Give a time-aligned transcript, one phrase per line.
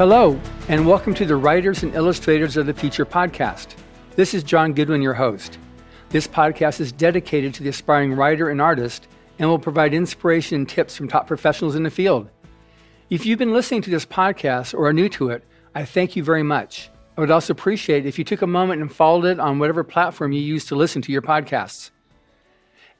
[0.00, 3.74] Hello, and welcome to the Writers and Illustrators of the Future podcast.
[4.16, 5.58] This is John Goodwin, your host.
[6.08, 9.08] This podcast is dedicated to the aspiring writer and artist
[9.38, 12.30] and will provide inspiration and tips from top professionals in the field.
[13.10, 15.44] If you've been listening to this podcast or are new to it,
[15.74, 16.88] I thank you very much.
[17.18, 20.32] I would also appreciate if you took a moment and followed it on whatever platform
[20.32, 21.90] you use to listen to your podcasts.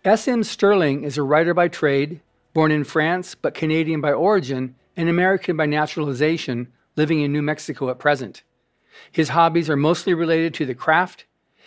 [0.05, 0.45] S.M.
[0.45, 2.21] Stirling is a writer by trade,
[2.53, 7.91] born in France but Canadian by origin and American by naturalization living in New Mexico
[7.91, 8.43] at present.
[9.13, 11.25] His hobbies are mostly related to the craft.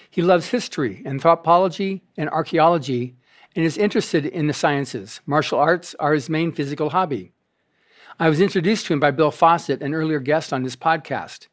[0.10, 3.16] He loves history, anthropology, and archaeology,
[3.56, 5.22] and is interested in the sciences.
[5.26, 7.32] Martial arts are his main physical hobby.
[8.20, 11.48] I was introduced to him by Bill Fawcett, an earlier guest on this podcast.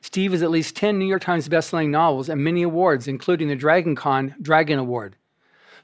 [0.00, 3.56] Steve has at least 10 New York Times bestselling novels and many awards, including the
[3.56, 5.16] Dragon Con Dragon Award.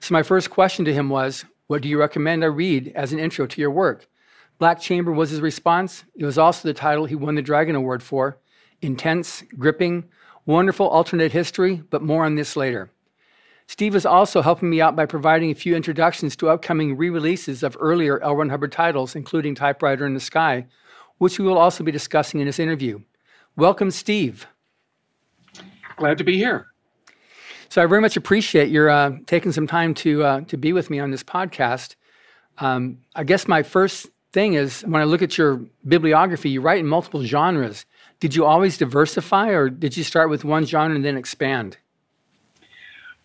[0.00, 3.18] So, my first question to him was What do you recommend I read as an
[3.18, 4.08] intro to your work?
[4.62, 6.04] Black Chamber was his response.
[6.14, 8.38] It was also the title he won the Dragon Award for.
[8.80, 10.04] Intense, gripping,
[10.46, 12.88] wonderful alternate history, but more on this later.
[13.66, 17.64] Steve is also helping me out by providing a few introductions to upcoming re releases
[17.64, 18.36] of earlier L.
[18.36, 20.64] Ron Hubbard titles, including Typewriter in the Sky,
[21.18, 23.00] which we will also be discussing in this interview.
[23.56, 24.46] Welcome, Steve.
[25.96, 26.68] Glad to be here.
[27.68, 30.88] So I very much appreciate your uh, taking some time to uh, to be with
[30.88, 31.96] me on this podcast.
[32.58, 36.80] Um, I guess my first thing is when I look at your bibliography, you write
[36.80, 37.84] in multiple genres.
[38.20, 41.76] Did you always diversify, or did you start with one genre and then expand?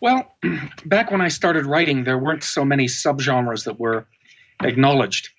[0.00, 0.34] Well,
[0.84, 4.06] back when I started writing, there weren't so many subgenres that were
[4.62, 5.30] acknowledged,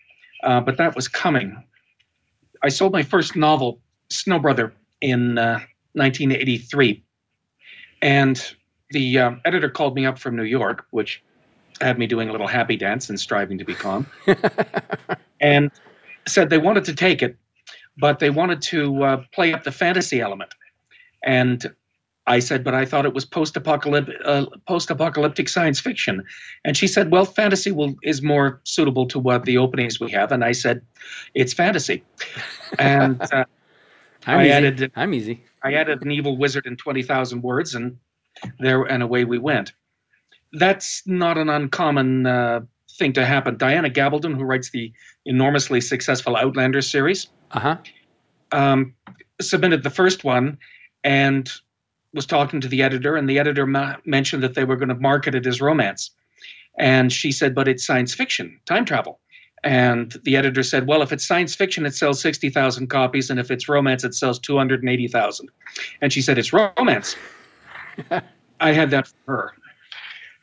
[0.44, 1.62] uh, but that was coming.
[2.64, 5.60] I sold my first novel, Snow Brother, in uh,
[5.94, 7.04] 1983,
[8.02, 8.56] and
[8.92, 11.24] the uh, editor called me up from New York, which
[11.80, 14.06] had me doing a little happy dance and striving to be calm.
[15.40, 15.72] and
[16.28, 17.38] said they wanted to take it,
[17.98, 20.54] but they wanted to uh, play up the fantasy element.
[21.24, 21.74] And
[22.28, 26.24] I said, but I thought it was post-apocalyptic, uh, post-apocalyptic science fiction.
[26.64, 30.32] And she said, well, fantasy will, is more suitable to what the openings we have.
[30.32, 30.82] And I said,
[31.34, 32.04] it's fantasy.
[32.78, 33.46] And uh,
[34.28, 34.52] I easy.
[34.52, 35.44] added, I'm easy.
[35.64, 37.98] I added an evil wizard in twenty thousand words, and
[38.60, 39.74] there and away we went.
[40.54, 42.62] That's not an uncommon uh,
[42.98, 43.58] thing to happen.
[43.58, 44.92] Diana Gabaldon, who writes the
[45.30, 47.78] enormously successful Outlander series, uh-huh.
[48.52, 48.94] um,
[49.40, 50.58] submitted the first one
[51.04, 51.50] and
[52.14, 54.96] was talking to the editor, and the editor ma- mentioned that they were going to
[54.96, 56.12] market it as romance.
[56.78, 59.20] And she said, but it's science fiction, time travel.
[59.64, 63.52] And the editor said, well, if it's science fiction, it sells 60,000 copies, and if
[63.52, 65.50] it's romance, it sells 280,000.
[66.02, 67.16] And she said, it's romance.
[68.60, 69.54] I had that for her.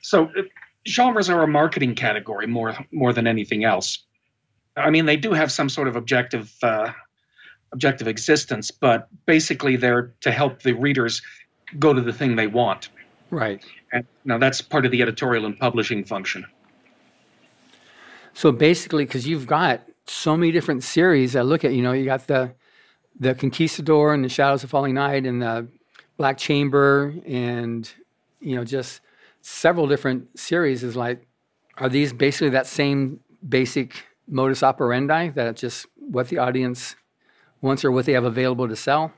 [0.03, 0.31] So
[0.87, 4.06] genres are a marketing category more more than anything else.
[4.77, 6.93] I mean, they do have some sort of objective uh,
[7.73, 11.23] objective existence, but basically they're to help the readers
[11.79, 12.89] go to the thing they want.
[13.31, 13.65] Right.
[13.93, 16.45] And now that's part of the editorial and publishing function.
[18.35, 22.05] So basically, because you've got so many different series, I look at you know you
[22.05, 22.53] got the
[23.19, 25.67] the Conquistador and the Shadows of Falling Night and the
[26.19, 27.91] Black Chamber and
[28.41, 29.01] you know just
[29.41, 31.27] several different series is like,
[31.79, 36.97] are these basically that same basic modus operandi that just what the audience
[37.61, 39.13] wants or what they have available to sell?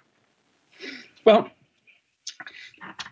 [1.24, 1.50] Well,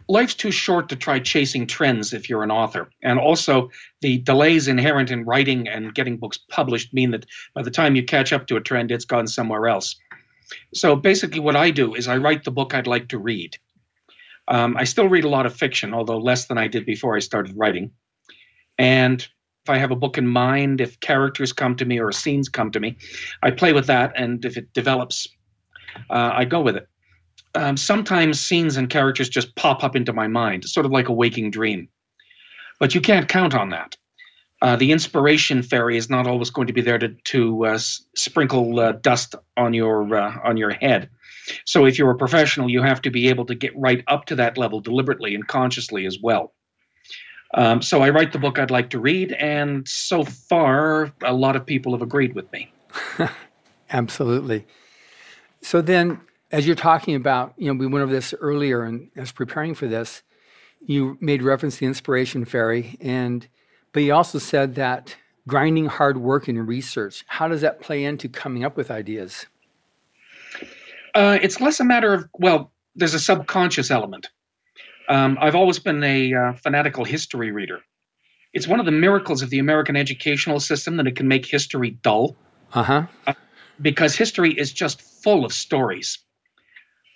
[0.08, 2.88] life's too short to try chasing trends if you're an author.
[3.02, 3.70] And also,
[4.00, 8.04] the delays inherent in writing and getting books published mean that by the time you
[8.04, 9.96] catch up to a trend, it's gone somewhere else.
[10.74, 13.56] So basically, what I do is I write the book I'd like to read.
[14.48, 17.20] Um, I still read a lot of fiction, although less than I did before I
[17.20, 17.90] started writing.
[18.78, 19.26] And
[19.66, 22.71] if I have a book in mind, if characters come to me or scenes come
[22.71, 22.97] to me,
[23.43, 24.12] I play with that.
[24.15, 25.27] And if it develops,
[26.09, 26.88] uh, I go with it.
[27.56, 31.12] Um, sometimes scenes and characters just pop up into my mind, sort of like a
[31.12, 31.88] waking dream.
[32.78, 33.97] But you can't count on that.
[34.62, 38.78] Uh, the inspiration fairy is not always going to be there to, to uh, sprinkle
[38.78, 41.10] uh, dust on your uh, on your head.
[41.65, 44.36] So if you're a professional, you have to be able to get right up to
[44.36, 46.54] that level deliberately and consciously as well.
[47.54, 51.57] Um, so I write the book I'd like to read, and so far, a lot
[51.57, 52.72] of people have agreed with me.
[53.91, 54.66] Absolutely.
[55.63, 56.21] So then,
[56.51, 59.87] as you're talking about, you know, we went over this earlier, and as preparing for
[59.87, 60.22] this,
[60.84, 63.47] you made reference to the inspiration fairy, and
[63.93, 65.16] but you also said that
[65.48, 67.25] grinding hard work and research.
[67.28, 69.47] How does that play into coming up with ideas?
[71.15, 74.28] Uh, it's less a matter of well, there's a subconscious element.
[75.08, 77.80] Um, I've always been a uh, fanatical history reader.
[78.53, 81.91] It's one of the miracles of the American educational system that it can make history
[82.03, 82.36] dull.
[82.72, 83.06] Uh-huh.
[83.26, 83.34] Uh,
[83.80, 86.18] because history is just full of stories.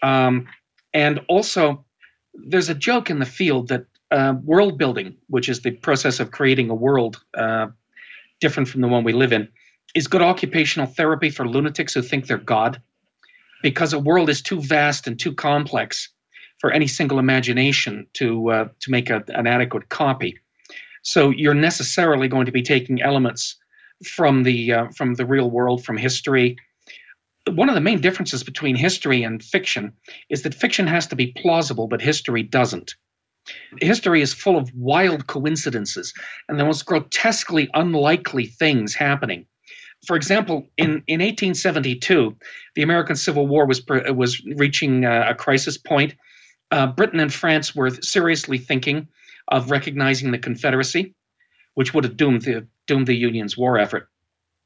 [0.02, 0.46] Um,
[0.92, 1.84] and also,
[2.34, 6.31] there's a joke in the field that uh, world building, which is the process of
[6.31, 7.69] creating a world uh,
[8.40, 9.48] different from the one we live in,
[9.94, 12.81] is good occupational therapy for lunatics who think they're God,
[13.62, 16.08] because a world is too vast and too complex
[16.60, 20.38] for any single imagination to uh, to make a, an adequate copy.
[21.02, 23.56] So you're necessarily going to be taking elements
[24.04, 26.56] from the uh, from the real world, from history.
[27.48, 29.92] One of the main differences between history and fiction
[30.28, 32.94] is that fiction has to be plausible, but history doesn't.
[33.80, 36.12] History is full of wild coincidences
[36.48, 39.46] and the most grotesquely unlikely things happening.
[40.06, 42.36] For example, in, in 1872,
[42.74, 43.82] the American Civil War was
[44.14, 46.14] was reaching uh, a crisis point.
[46.70, 49.08] Uh, Britain and France were seriously thinking
[49.49, 51.14] of recognizing the Confederacy,
[51.75, 54.08] which would have doomed the doomed the Union's war effort.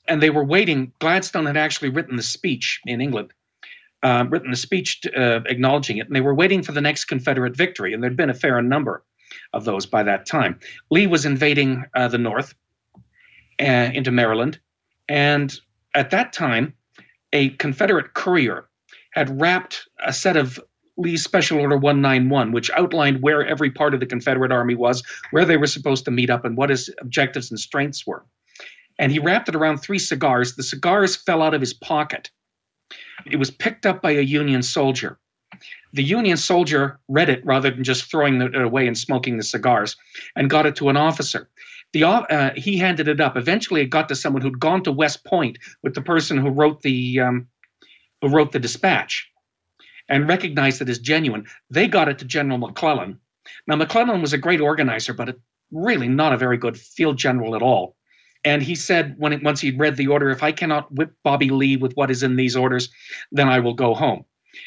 [0.08, 0.92] And they were waiting.
[0.98, 3.32] Gladstone had actually written the speech in England,
[4.02, 7.56] uh, written the speech uh, acknowledging it, and they were waiting for the next Confederate
[7.56, 7.94] victory.
[7.94, 9.02] And there'd been a fair number
[9.52, 10.58] of those by that time.
[10.90, 12.54] Lee was invading uh, the North
[13.60, 14.58] uh, into Maryland,
[15.08, 15.58] and
[15.94, 16.74] at that time,
[17.32, 18.68] a Confederate courier
[19.12, 20.60] had wrapped a set of
[20.96, 25.44] Lee's Special Order 191, which outlined where every part of the Confederate Army was, where
[25.44, 28.24] they were supposed to meet up, and what his objectives and strengths were.
[28.98, 30.54] And he wrapped it around three cigars.
[30.54, 32.30] The cigars fell out of his pocket.
[33.26, 35.18] It was picked up by a Union soldier.
[35.92, 39.96] The Union soldier read it rather than just throwing it away and smoking the cigars,
[40.36, 41.48] and got it to an officer.
[41.92, 43.36] The, uh, he handed it up.
[43.36, 46.82] Eventually, it got to someone who'd gone to West Point with the person who wrote
[46.82, 47.48] the um,
[48.20, 49.30] who wrote the dispatch
[50.08, 51.46] and recognized it as genuine.
[51.70, 53.18] They got it to General McClellan.
[53.66, 55.36] Now, McClellan was a great organizer, but
[55.70, 57.96] really not a very good field general at all.
[58.44, 61.48] And he said, when it, once he'd read the order, if I cannot whip Bobby
[61.48, 62.90] Lee with what is in these orders,
[63.32, 64.24] then I will go home.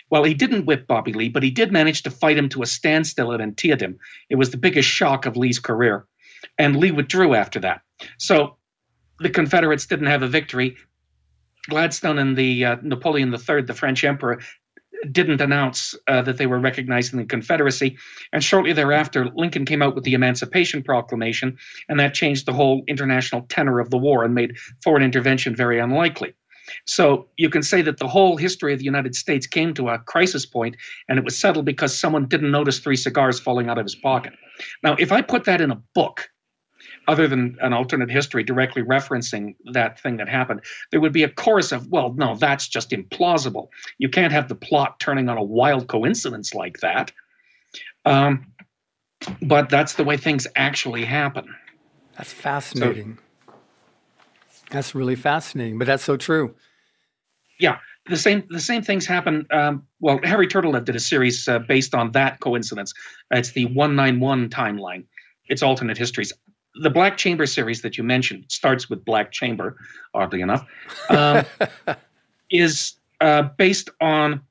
[0.10, 2.66] Well, he didn't whip Bobby Lee, but he did manage to fight him to a
[2.66, 3.98] standstill at Antietam.
[4.30, 6.06] It was the biggest shock of Lee's career.
[6.58, 7.82] And Lee withdrew after that.
[8.18, 8.58] So
[9.20, 10.76] the Confederates didn't have a victory.
[11.70, 14.40] Gladstone and the uh, Napoleon III, the French emperor,
[15.12, 17.98] didn't announce uh, that they were recognizing the Confederacy.
[18.34, 21.58] And shortly thereafter, Lincoln came out with the Emancipation Proclamation,
[21.90, 25.80] and that changed the whole international tenor of the war and made foreign intervention very
[25.80, 26.34] unlikely.
[26.86, 30.00] So you can say that the whole history of the United States came to a
[30.00, 30.76] crisis point,
[31.08, 34.34] and it was settled because someone didn't notice three cigars falling out of his pocket.
[34.84, 36.30] Now, if I put that in a book,
[37.08, 40.62] other than an alternate history directly referencing that thing that happened,
[40.92, 43.70] there would be a chorus of, well, no, that's just implausible.
[43.98, 47.12] You can't have the plot turning on a wild coincidence like that.
[48.06, 48.52] Um,
[49.42, 51.56] but that's the way things actually happen.
[52.18, 53.18] That's fascinating.
[53.18, 53.54] So,
[54.70, 56.56] that's really fascinating, but that's so true.
[57.60, 57.78] Yeah,
[58.08, 59.46] the same the same things happen.
[59.52, 62.94] Um, well, Harry Turtledove did a series uh, based on that coincidence.
[63.32, 65.06] It's the 191 timeline.
[65.48, 66.34] It's alternate histories
[66.82, 69.78] the Black Chamber series that you mentioned starts with Black Chamber,
[70.14, 70.66] oddly enough,
[71.10, 71.46] um,
[72.52, 74.42] is uh, based on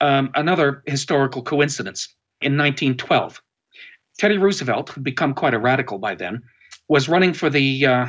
[0.00, 2.08] um, another historical coincidence.
[2.40, 3.42] In 1912,
[4.18, 6.42] Teddy Roosevelt, who'd become quite a radical by then,
[6.88, 8.06] was running for the uh,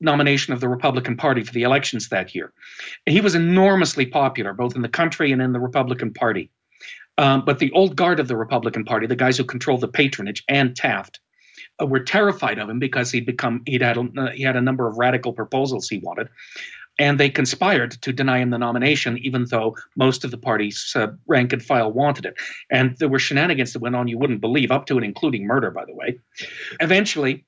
[0.00, 2.52] nomination of the Republican Party for the elections that year.
[3.06, 6.50] he was enormously popular, both in the country and in the Republican Party.
[7.18, 10.44] Um, but the old guard of the Republican Party, the guys who controlled the patronage,
[10.48, 11.20] and Taft,
[11.80, 14.86] uh, were terrified of him because he'd become he'd had uh, he had a number
[14.86, 16.28] of radical proposals he wanted,
[16.98, 21.08] and they conspired to deny him the nomination, even though most of the party's uh,
[21.26, 22.34] rank and file wanted it.
[22.70, 25.70] And there were shenanigans that went on you wouldn't believe, up to and including murder,
[25.70, 26.18] by the way.
[26.80, 27.44] Eventually,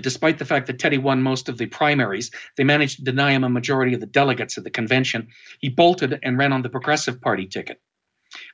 [0.00, 3.44] despite the fact that Teddy won most of the primaries, they managed to deny him
[3.44, 5.28] a majority of the delegates at the convention.
[5.60, 7.80] He bolted and ran on the Progressive Party ticket.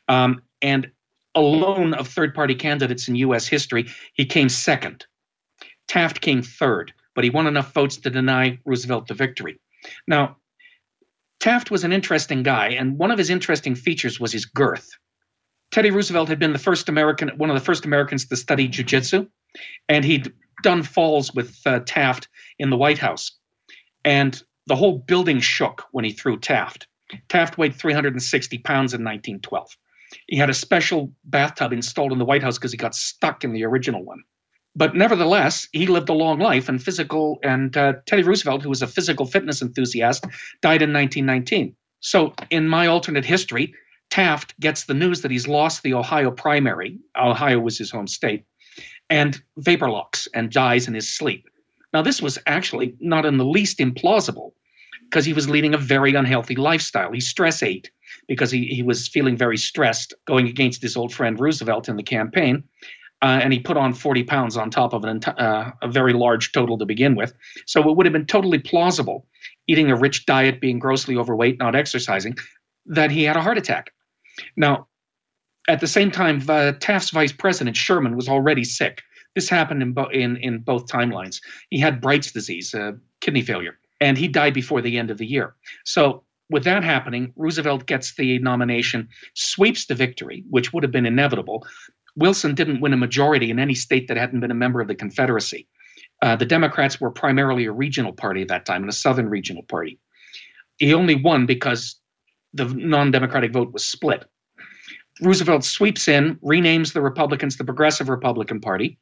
[0.08, 0.90] Um, and
[1.34, 3.46] alone of third party candidates in U.S.
[3.46, 5.06] history, he came second.
[5.88, 9.60] Taft came third, but he won enough votes to deny Roosevelt the victory.
[10.06, 10.36] Now,
[11.40, 14.88] Taft was an interesting guy, and one of his interesting features was his girth.
[15.72, 19.26] Teddy Roosevelt had been the first American, one of the first Americans to study jujitsu,
[19.88, 23.32] and he'd done falls with uh, Taft in the White House.
[24.04, 26.86] And the whole building shook when he threw Taft.
[27.28, 29.76] Taft weighed 360 pounds in 1912.
[30.26, 33.52] He had a special bathtub installed in the White House because he got stuck in
[33.52, 34.22] the original one.
[34.74, 37.38] But nevertheless, he lived a long life and physical.
[37.42, 40.24] And uh, Teddy Roosevelt, who was a physical fitness enthusiast,
[40.62, 41.74] died in 1919.
[42.00, 43.74] So, in my alternate history,
[44.10, 46.98] Taft gets the news that he's lost the Ohio primary.
[47.16, 48.44] Ohio was his home state,
[49.08, 51.48] and vapor locks and dies in his sleep.
[51.92, 54.52] Now, this was actually not in the least implausible
[55.04, 57.12] because he was leading a very unhealthy lifestyle.
[57.12, 57.90] He stress ate
[58.28, 62.02] because he, he was feeling very stressed going against his old friend Roosevelt in the
[62.02, 62.64] campaign.
[63.22, 66.50] Uh, and he put on 40 pounds on top of an, uh, a very large
[66.50, 67.32] total to begin with.
[67.66, 69.26] So it would have been totally plausible,
[69.68, 72.36] eating a rich diet, being grossly overweight, not exercising,
[72.86, 73.92] that he had a heart attack.
[74.56, 74.88] Now,
[75.68, 79.02] at the same time, uh, Taft's vice president, Sherman, was already sick.
[79.36, 81.40] This happened in, bo- in, in both timelines.
[81.70, 85.26] He had Bright's disease, uh, kidney failure, and he died before the end of the
[85.26, 85.54] year.
[85.84, 91.06] So with that happening, Roosevelt gets the nomination, sweeps the victory, which would have been
[91.06, 91.66] inevitable.
[92.14, 94.94] Wilson didn't win a majority in any state that hadn't been a member of the
[94.94, 95.66] Confederacy.
[96.20, 99.62] Uh, the Democrats were primarily a regional party at that time and a Southern regional
[99.64, 99.98] party.
[100.78, 101.96] He only won because
[102.52, 104.24] the non Democratic vote was split.
[105.20, 108.98] Roosevelt sweeps in, renames the Republicans the Progressive Republican Party,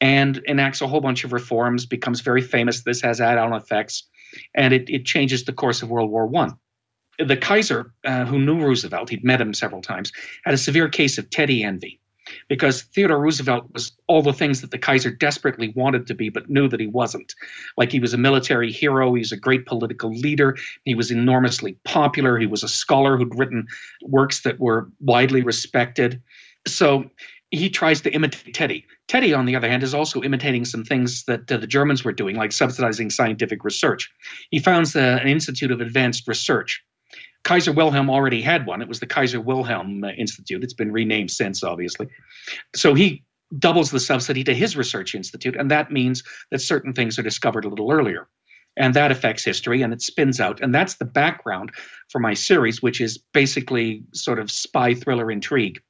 [0.00, 2.82] and enacts a whole bunch of reforms, becomes very famous.
[2.82, 4.08] This has add on effects,
[4.54, 6.56] and it, it changes the course of World War One
[7.24, 10.12] the Kaiser, uh, who knew Roosevelt, he'd met him several times,
[10.44, 12.00] had a severe case of Teddy envy
[12.48, 16.48] because Theodore Roosevelt was all the things that the Kaiser desperately wanted to be, but
[16.48, 17.34] knew that he wasn't.
[17.76, 21.76] Like he was a military hero, he was a great political leader, he was enormously
[21.84, 23.66] popular, he was a scholar who'd written
[24.02, 26.22] works that were widely respected.
[26.66, 27.10] So
[27.50, 28.86] he tries to imitate Teddy.
[29.08, 32.12] Teddy, on the other hand, is also imitating some things that uh, the Germans were
[32.12, 34.08] doing, like subsidizing scientific research.
[34.50, 36.84] He founds the, an Institute of Advanced Research
[37.44, 38.82] Kaiser Wilhelm already had one.
[38.82, 40.62] It was the Kaiser Wilhelm uh, Institute.
[40.62, 42.08] It's been renamed since, obviously.
[42.74, 43.24] So he
[43.58, 47.64] doubles the subsidy to his research institute, and that means that certain things are discovered
[47.64, 48.28] a little earlier.
[48.76, 50.60] And that affects history and it spins out.
[50.60, 51.72] And that's the background
[52.08, 55.82] for my series, which is basically sort of spy thriller intrigue.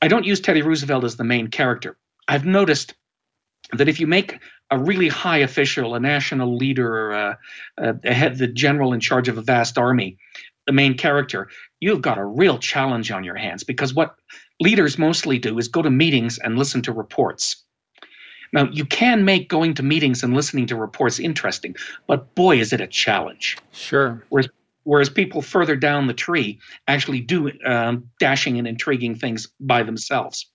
[0.00, 1.98] I don't use Teddy Roosevelt as the main character.
[2.28, 2.94] I've noticed
[3.72, 4.40] that if you make
[4.70, 7.34] a really high official, a national leader, uh,
[7.78, 10.16] uh, the general in charge of a vast army,
[10.66, 11.48] the main character,
[11.80, 14.14] you've got a real challenge on your hands because what
[14.60, 17.64] leaders mostly do is go to meetings and listen to reports.
[18.52, 21.74] Now, you can make going to meetings and listening to reports interesting,
[22.06, 23.56] but boy, is it a challenge.
[23.72, 24.22] Sure.
[24.28, 24.48] Whereas,
[24.84, 30.50] whereas people further down the tree actually do um, dashing and intriguing things by themselves.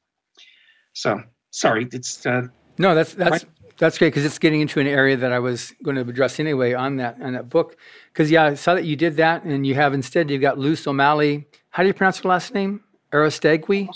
[0.93, 1.21] So,
[1.51, 2.25] sorry, it's.
[2.25, 2.43] Uh,
[2.77, 3.45] no, that's that's
[3.77, 6.74] that's great because it's getting into an area that I was going to address anyway
[6.74, 7.77] on that on that book.
[8.12, 10.86] Because yeah, I saw that you did that, and you have instead you've got Luz
[10.88, 11.48] O'Malley.
[11.69, 12.81] How do you pronounce her last name?
[13.13, 13.89] Arostegui.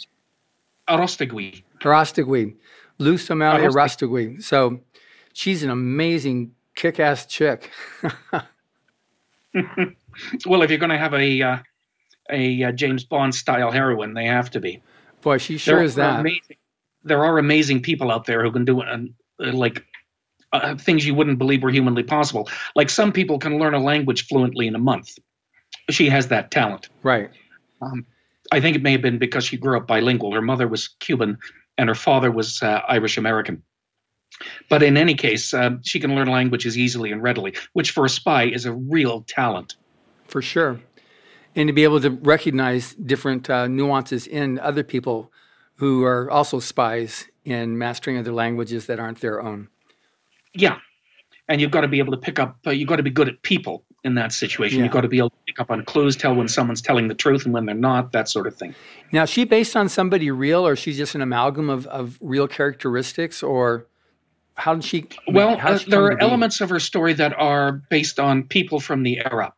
[0.88, 1.64] Arostegui.
[1.82, 2.56] Arostegui.
[3.00, 4.44] Luz O'Malley Arostegui.
[4.44, 4.80] So
[5.34, 7.72] she's an amazing, kick-ass chick.
[10.46, 11.58] well, if you're going to have a uh,
[12.30, 14.82] a uh, James Bond style heroine, they have to be.
[15.22, 16.20] Boy, she sure there is that.
[16.20, 16.58] Amazing,
[17.04, 19.86] there are amazing people out there who can do an, like
[20.54, 22.50] uh, things you wouldn't believe were humanly possible.
[22.76, 25.18] Like some people can learn a language fluently in a month.
[25.90, 26.90] She has that talent.
[27.04, 27.30] Right.
[27.82, 28.06] Um,
[28.52, 30.34] I think it may have been because she grew up bilingual.
[30.34, 31.38] Her mother was Cuban
[31.78, 33.64] and her father was uh, Irish American.
[34.70, 38.10] But in any case, uh, she can learn languages easily and readily, which for a
[38.10, 39.76] spy is a real talent.
[40.28, 40.80] For sure.
[41.56, 45.32] And to be able to recognize different uh, nuances in other people
[45.76, 49.68] who are also spies in mastering other languages that aren't their own.
[50.54, 50.78] Yeah,
[51.48, 52.58] and you've got to be able to pick up.
[52.66, 54.80] Uh, you've got to be good at people in that situation.
[54.80, 54.86] Yeah.
[54.86, 57.14] You've got to be able to pick up on clues, tell when someone's telling the
[57.14, 58.74] truth and when they're not, that sort of thing.
[59.12, 62.48] Now, is she based on somebody real, or she's just an amalgam of, of real
[62.48, 63.88] characteristics, or
[64.56, 65.08] how did she?
[65.28, 69.04] Well, uh, she there are elements of her story that are based on people from
[69.04, 69.54] the era.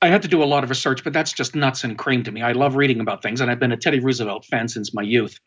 [0.00, 2.32] I had to do a lot of research, but that's just nuts and cream to
[2.32, 2.42] me.
[2.42, 5.38] I love reading about things, and I've been a Teddy Roosevelt fan since my youth.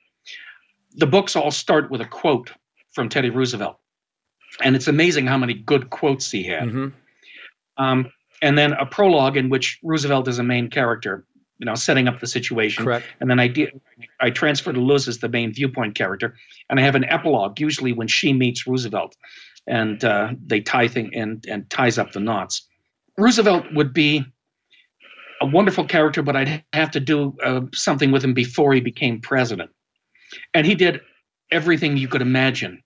[0.98, 2.52] The books all start with a quote
[2.94, 3.78] from Teddy Roosevelt
[4.64, 6.64] and it's amazing how many good quotes he had.
[6.64, 6.88] Mm-hmm.
[7.84, 8.12] Um,
[8.42, 11.26] and then a prologue in which Roosevelt is a main character,
[11.58, 12.84] you know, setting up the situation.
[12.84, 13.06] Correct.
[13.20, 13.80] And then I did,
[14.20, 16.36] I transfer to Luz as the main viewpoint character,
[16.70, 19.16] and I have an epilogue, usually when she meets Roosevelt,
[19.68, 22.68] and uh, they tie thing and and ties up the knots.
[23.18, 24.24] Roosevelt would be
[25.42, 29.20] a wonderful character, but I'd have to do uh, something with him before he became
[29.20, 29.72] president,
[30.54, 31.02] and he did
[31.52, 32.82] everything you could imagine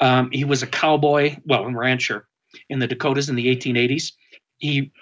[0.00, 2.26] um, he was a cowboy, well, a rancher
[2.68, 4.12] in the Dakotas in the 1880s.
[4.58, 4.92] He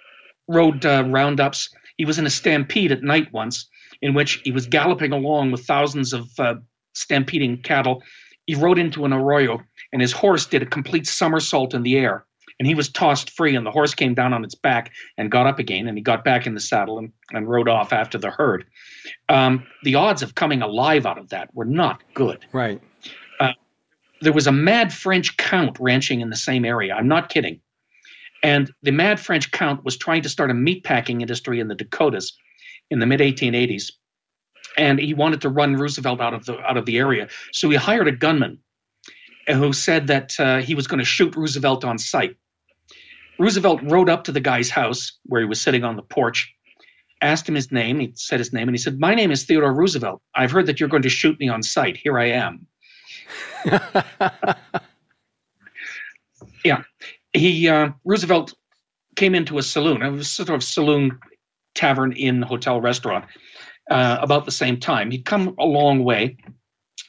[0.48, 1.70] rode uh, roundups.
[1.96, 3.68] He was in a stampede at night once,
[4.02, 6.54] in which he was galloping along with thousands of uh,
[6.94, 8.02] stampeding cattle.
[8.46, 9.62] He rode into an arroyo,
[9.92, 12.24] and his horse did a complete somersault in the air.
[12.58, 15.46] And he was tossed free, and the horse came down on its back and got
[15.46, 15.88] up again.
[15.88, 18.64] And he got back in the saddle and, and rode off after the herd.
[19.28, 22.46] Um, the odds of coming alive out of that were not good.
[22.52, 22.80] Right
[24.20, 26.94] there was a mad French count ranching in the same area.
[26.94, 27.60] I'm not kidding.
[28.42, 32.36] And the mad French count was trying to start a meatpacking industry in the Dakotas
[32.90, 33.92] in the mid 1880s.
[34.76, 37.28] And he wanted to run Roosevelt out of the out of the area.
[37.52, 38.58] So he hired a gunman
[39.48, 42.36] who said that uh, he was going to shoot Roosevelt on sight.
[43.38, 46.52] Roosevelt rode up to the guy's house where he was sitting on the porch,
[47.22, 48.00] asked him his name.
[48.00, 50.22] He said his name, and he said, My name is Theodore Roosevelt.
[50.34, 51.96] I've heard that you're going to shoot me on sight.
[51.96, 52.66] Here I am.
[56.64, 56.82] yeah.
[57.32, 58.54] He uh, Roosevelt
[59.16, 60.02] came into a saloon.
[60.02, 61.18] It was sort of saloon,
[61.74, 63.24] tavern, inn, hotel, restaurant.
[63.90, 66.36] Uh, about the same time, he'd come a long way.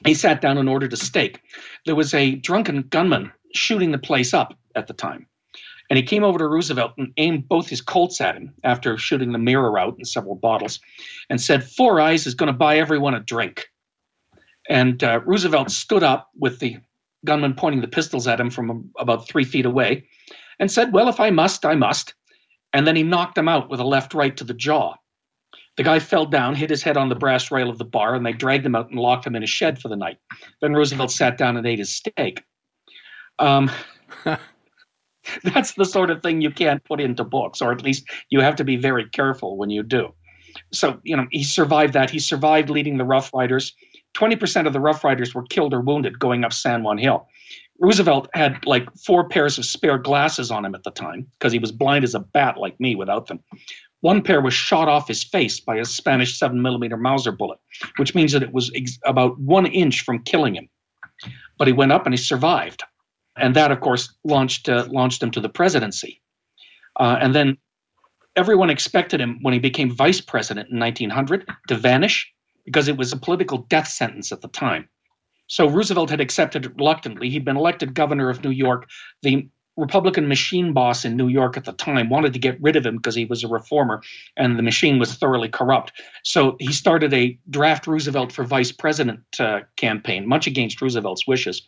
[0.05, 1.41] He sat down and ordered a steak.
[1.85, 5.25] There was a drunken gunman shooting the place up at the time.
[5.89, 9.31] And he came over to Roosevelt and aimed both his Colts at him after shooting
[9.31, 10.79] the mirror out in several bottles
[11.29, 13.69] and said, Four Eyes is going to buy everyone a drink.
[14.69, 16.77] And uh, Roosevelt stood up with the
[17.25, 20.05] gunman pointing the pistols at him from about three feet away
[20.59, 22.13] and said, Well, if I must, I must.
[22.73, 24.95] And then he knocked him out with a left right to the jaw.
[25.77, 28.25] The guy fell down, hit his head on the brass rail of the bar, and
[28.25, 30.17] they dragged him out and locked him in a shed for the night.
[30.59, 32.43] Then Roosevelt sat down and ate his steak.
[33.37, 33.71] Um,
[35.43, 38.55] that's the sort of thing you can't put into books, or at least you have
[38.57, 40.13] to be very careful when you do.
[40.71, 42.09] So, you know, he survived that.
[42.09, 43.73] He survived leading the Rough Riders.
[44.15, 47.27] 20% of the Rough Riders were killed or wounded going up San Juan Hill.
[47.79, 51.59] Roosevelt had like four pairs of spare glasses on him at the time because he
[51.59, 53.39] was blind as a bat like me without them.
[54.01, 57.59] One pair was shot off his face by a Spanish 7 millimeter Mauser bullet,
[57.97, 60.69] which means that it was ex- about one inch from killing him.
[61.57, 62.83] But he went up and he survived.
[63.39, 66.21] And that, of course, launched, uh, launched him to the presidency.
[66.99, 67.57] Uh, and then
[68.35, 72.31] everyone expected him when he became vice president in 1900 to vanish
[72.65, 74.87] because it was a political death sentence at the time.
[75.47, 77.29] So Roosevelt had accepted it reluctantly.
[77.29, 78.89] He'd been elected governor of New York.
[79.21, 82.85] The Republican machine boss in New York at the time wanted to get rid of
[82.85, 84.01] him because he was a reformer
[84.35, 85.93] and the machine was thoroughly corrupt.
[86.23, 91.61] So he started a draft Roosevelt for vice president uh, campaign, much against Roosevelt's wishes.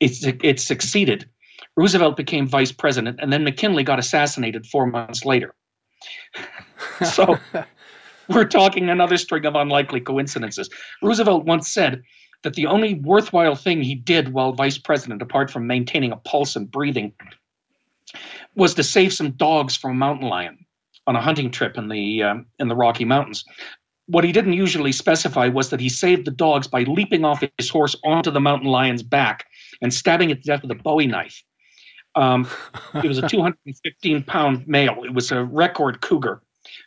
[0.00, 1.28] It, it succeeded.
[1.76, 5.54] Roosevelt became vice president, and then McKinley got assassinated four months later.
[7.12, 7.38] so
[8.28, 10.70] we're talking another string of unlikely coincidences.
[11.02, 12.02] Roosevelt once said
[12.42, 16.54] that the only worthwhile thing he did while vice president, apart from maintaining a pulse
[16.56, 17.12] and breathing,
[18.54, 20.64] was to save some dogs from a mountain lion
[21.06, 23.44] on a hunting trip in the um, in the Rocky Mountains.
[24.06, 27.70] What he didn't usually specify was that he saved the dogs by leaping off his
[27.70, 29.46] horse onto the mountain lion's back
[29.84, 31.44] and stabbing it to death with a Bowie knife.
[32.16, 32.48] Um,
[32.94, 35.04] it was a 215 pound male.
[35.04, 36.42] It was a record cougar.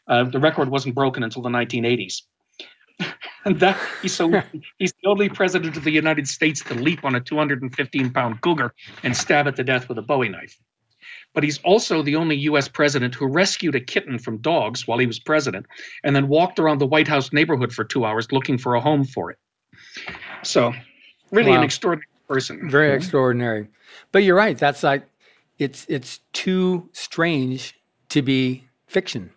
[0.07, 2.23] Uh, the record wasn't broken until the 1980s.
[3.45, 4.29] and that he's so
[4.79, 8.73] he's the only president of the United States to leap on a 215 pound cougar
[9.03, 10.57] and stab it to death with a Bowie knife.
[11.35, 12.67] But he's also the only U.S.
[12.67, 15.67] president who rescued a kitten from dogs while he was president,
[16.03, 19.05] and then walked around the White House neighborhood for two hours looking for a home
[19.05, 19.37] for it.
[20.41, 20.73] So,
[21.29, 21.57] really wow.
[21.57, 22.69] an extraordinary person.
[22.69, 22.97] Very mm-hmm.
[22.97, 23.67] extraordinary.
[24.11, 24.57] But you're right.
[24.57, 25.07] That's like
[25.59, 29.31] it's it's too strange to be fiction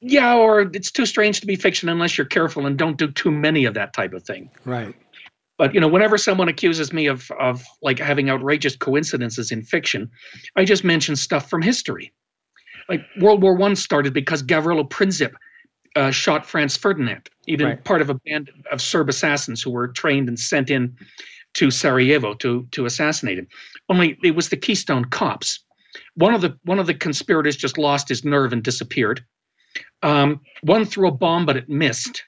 [0.00, 3.30] yeah, or it's too strange to be fiction unless you're careful and don't do too
[3.30, 4.50] many of that type of thing.
[4.64, 4.94] Right.
[5.56, 10.08] But you know, whenever someone accuses me of of like having outrageous coincidences in fiction,
[10.54, 12.12] I just mention stuff from history.
[12.88, 15.32] Like World War One started because Gavrilo Princip
[15.96, 17.84] uh, shot Franz Ferdinand, even right.
[17.84, 20.96] part of a band of Serb assassins who were trained and sent in
[21.58, 23.48] to Sarajevo to to assassinate him.
[23.88, 25.58] Only it was the Keystone Cops.
[26.14, 29.24] One of the one of the conspirators just lost his nerve and disappeared.
[30.04, 32.22] Um, one threw a bomb, but it missed.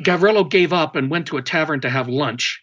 [0.00, 2.62] Gavrilo gave up and went to a tavern to have lunch.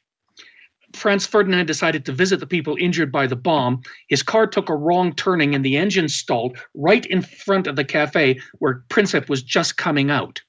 [0.93, 3.82] Franz Ferdinand decided to visit the people injured by the bomb.
[4.10, 7.84] His car took a wrong turning and the engine stalled right in front of the
[7.84, 10.43] cafe where Princip was just coming out.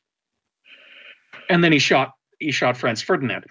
[1.49, 3.45] And then he shot he shot Franz Ferdinand.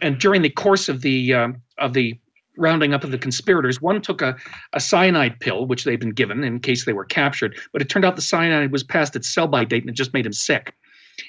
[0.00, 1.48] And during the course of the uh,
[1.78, 2.18] of the
[2.56, 3.80] rounding up of the conspirators.
[3.80, 4.36] One took a,
[4.72, 8.04] a cyanide pill, which they'd been given in case they were captured, but it turned
[8.04, 10.74] out the cyanide was past its sell by date and it just made him sick.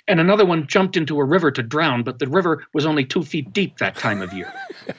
[0.08, 3.24] And another one jumped into a river to drown, but the river was only two
[3.24, 4.54] feet deep that time of year.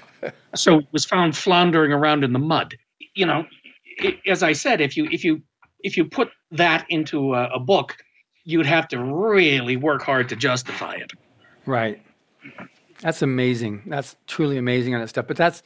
[0.55, 2.77] so it was found floundering around in the mud.
[3.15, 3.47] You know,
[3.85, 5.43] it, as I said, if you if you
[5.81, 7.97] if you put that into a, a book,
[8.45, 11.13] you'd have to really work hard to justify it.
[11.67, 12.03] Right.
[13.01, 13.83] That's amazing.
[13.87, 15.27] That's truly amazing on that stuff.
[15.27, 15.63] But that's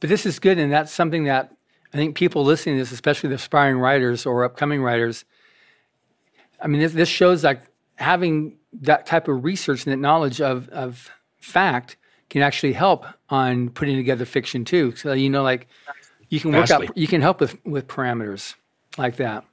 [0.00, 1.52] but this is good, and that's something that
[1.92, 5.24] I think people listening to this, especially the aspiring writers or upcoming writers,
[6.60, 7.62] I mean, this, this shows like
[7.96, 11.96] having that type of research and that knowledge of, of fact
[12.30, 14.94] can actually help on putting together fiction too.
[14.96, 15.68] So you know, like
[16.28, 16.88] you can work Vastly.
[16.88, 18.54] out, you can help with with parameters.
[18.96, 19.44] like that.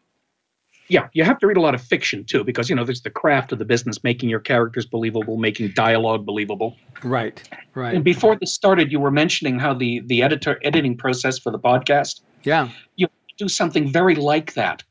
[0.89, 3.09] Yeah, you have to read a lot of fiction too, because you know there's the
[3.09, 6.77] craft of the business, making your characters believable, making dialogue believable.
[7.03, 7.41] Right,
[7.75, 7.93] right.
[7.93, 11.59] And before this started, you were mentioning how the the editor editing process for the
[11.59, 12.21] podcast.
[12.43, 12.69] Yeah.
[12.95, 14.83] You do something very like that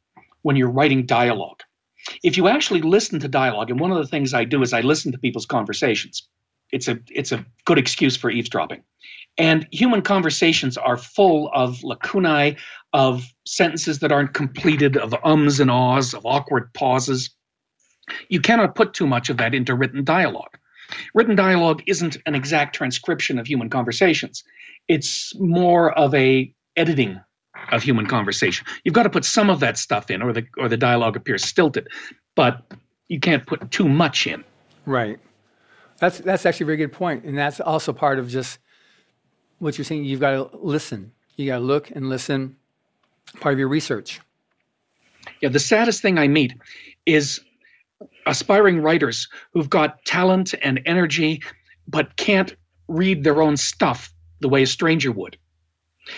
[0.43, 1.63] when you're writing dialogue.
[2.23, 4.81] If you actually listen to dialogue, and one of the things I do is I
[4.81, 6.29] listen to people's conversations.
[6.73, 8.83] It's a it's a good excuse for eavesdropping.
[9.39, 12.57] And human conversations are full of lacunae,
[12.97, 17.29] of sentences that aren't completed, of ums and ahs, of awkward pauses.
[18.31, 20.57] You cannot put too much of that into written dialogue.
[21.15, 24.43] Written dialogue isn't an exact transcription of human conversations.
[24.89, 27.21] It's more of a editing
[27.71, 28.67] of human conversation.
[28.85, 31.45] You've got to put some of that stuff in, or the or the dialogue appears
[31.45, 31.89] stilted,
[32.35, 32.63] but
[33.09, 34.43] you can't put too much in.
[34.87, 35.19] Right.
[35.99, 38.59] That's that's actually a very good point, and that's also part of just
[39.59, 40.05] what you're saying.
[40.05, 41.13] You've got to listen.
[41.37, 42.57] You got to look and listen.
[43.41, 44.21] Part of your research.
[45.41, 46.55] Yeah, the saddest thing I meet
[47.05, 47.41] is
[48.27, 51.43] aspiring writers who've got talent and energy,
[51.89, 52.55] but can't
[52.89, 55.37] read their own stuff the way a stranger would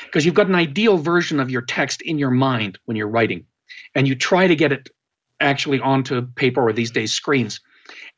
[0.05, 3.45] because you've got an ideal version of your text in your mind when you're writing
[3.95, 4.91] and you try to get it
[5.41, 7.61] actually onto paper or these days screens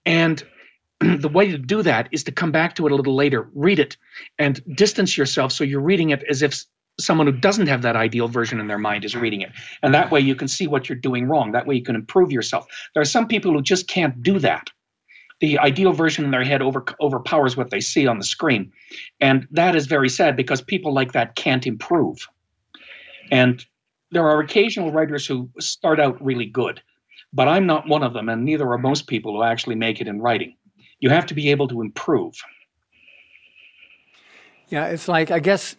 [0.06, 0.42] and
[1.00, 3.78] the way to do that is to come back to it a little later read
[3.78, 3.96] it
[4.38, 6.64] and distance yourself so you're reading it as if
[7.00, 9.50] someone who doesn't have that ideal version in their mind is reading it
[9.82, 12.30] and that way you can see what you're doing wrong that way you can improve
[12.30, 14.70] yourself there are some people who just can't do that
[15.40, 18.70] the ideal version in their head over, overpowers what they see on the screen.
[19.20, 22.28] And that is very sad because people like that can't improve.
[23.30, 23.64] And
[24.10, 26.82] there are occasional writers who start out really good,
[27.32, 30.08] but I'm not one of them, and neither are most people who actually make it
[30.08, 30.56] in writing.
[30.98, 32.34] You have to be able to improve.
[34.68, 35.76] Yeah, it's like, I guess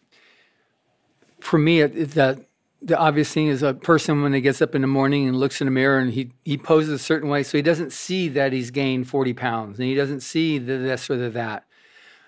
[1.42, 2.40] for me, it, it's that
[2.82, 5.62] the obvious thing is a person when he gets up in the morning and looks
[5.62, 8.54] in the mirror and he, he poses a certain way, so he doesn't see that
[8.54, 11.66] he's gained 40 pounds and he doesn't see the this or the that.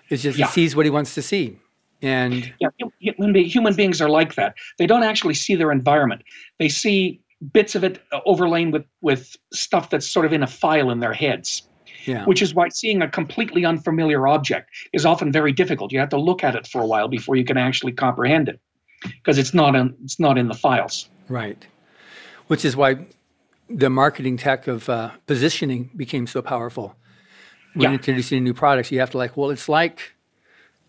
[0.09, 0.45] It's just yeah.
[0.45, 1.57] he sees what he wants to see.
[2.03, 2.67] And yeah,
[2.99, 4.55] human beings are like that.
[4.77, 6.23] They don't actually see their environment.
[6.59, 7.21] They see
[7.53, 10.99] bits of it uh, overlain with, with stuff that's sort of in a file in
[10.99, 11.63] their heads.
[12.05, 12.25] Yeah.
[12.25, 15.93] Which is why seeing a completely unfamiliar object is often very difficult.
[15.93, 18.59] You have to look at it for a while before you can actually comprehend it
[19.03, 21.09] because it's not in it's not in the files.
[21.29, 21.65] Right,
[22.47, 23.05] which is why
[23.69, 26.95] the marketing tech of uh, positioning became so powerful.
[27.73, 27.93] When yeah.
[27.93, 30.13] introducing new products, you have to like, well, it's like,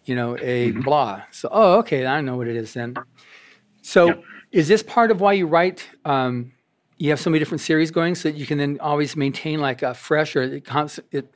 [0.04, 0.82] you know, a mm-hmm.
[0.82, 1.22] blah.
[1.30, 2.94] So, oh, okay, I know what it is then.
[3.80, 4.14] So, yeah.
[4.52, 5.88] is this part of why you write?
[6.04, 6.52] Um,
[6.98, 9.82] you have so many different series going, so that you can then always maintain like
[9.82, 10.68] a fresh or it,
[11.10, 11.34] it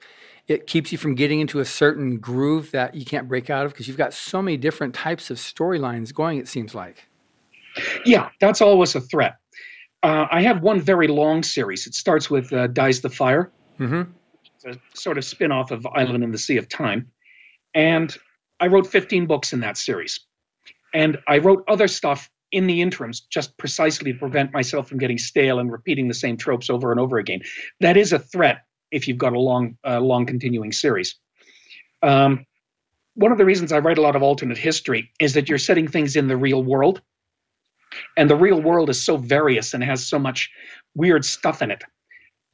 [0.49, 3.73] it keeps you from getting into a certain groove that you can't break out of
[3.73, 7.07] because you've got so many different types of storylines going, it seems like.
[8.07, 9.37] Yeah, that's always a threat.
[10.03, 11.87] Uh, I have one very long series.
[11.87, 14.11] It starts with uh, Dies the Fire, mm-hmm.
[14.57, 17.11] it's a sort of spin off of Island in the Sea of Time.
[17.75, 18.17] And
[18.59, 20.19] I wrote 15 books in that series.
[20.95, 25.19] And I wrote other stuff in the interims just precisely to prevent myself from getting
[25.19, 27.41] stale and repeating the same tropes over and over again.
[27.81, 31.17] That is a threat if you've got a long, uh, long continuing series.
[32.03, 32.45] Um,
[33.15, 35.89] one of the reasons I write a lot of alternate history is that you're setting
[35.89, 37.03] things in the real world,
[38.17, 40.51] and the real world is so various and has so much
[40.95, 41.83] weird stuff in it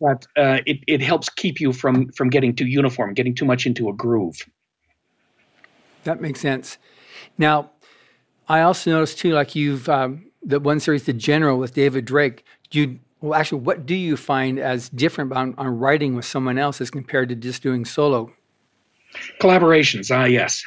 [0.00, 3.66] that uh, it it helps keep you from from getting too uniform, getting too much
[3.66, 4.36] into a groove.
[6.04, 6.78] That makes sense.
[7.38, 7.70] Now,
[8.48, 12.44] I also noticed too, like you've um, the one series, The General, with David Drake.
[12.70, 16.82] You well, actually, what do you find as different on, on writing with someone else
[16.82, 18.30] as compared to just doing solo?
[19.40, 20.62] Collaborations, ah, yes.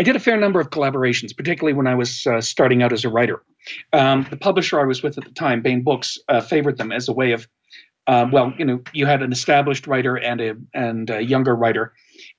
[0.00, 3.04] I did a fair number of collaborations, particularly when I was uh, starting out as
[3.04, 3.44] a writer.
[3.92, 7.08] Um, the publisher I was with at the time, Baen Books, uh, favored them as
[7.08, 7.46] a way of,
[8.08, 11.92] uh, well, you know, you had an established writer and a and a younger writer,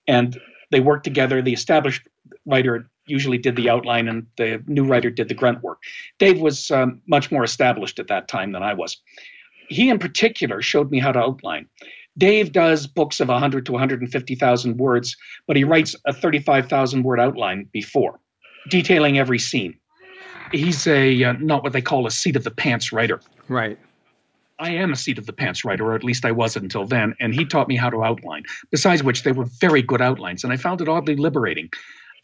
[0.05, 0.37] and
[0.71, 1.41] they worked together.
[1.41, 2.05] The established
[2.45, 5.79] writer usually did the outline, and the new writer did the grunt work.
[6.19, 8.97] Dave was um, much more established at that time than I was
[9.69, 11.67] he in particular showed me how to outline.
[12.17, 17.67] Dave does books of 100 to 150,000 words, but he writes a 35,000 word outline
[17.73, 18.19] before,
[18.69, 19.78] detailing every scene.
[20.51, 23.19] He's a uh, not what they call a seat of the pants writer.
[23.49, 23.78] Right.
[24.60, 27.13] I am a seat of the pants writer, or at least I was until then,
[27.19, 28.43] and he taught me how to outline.
[28.71, 31.69] Besides which, they were very good outlines, and I found it oddly liberating.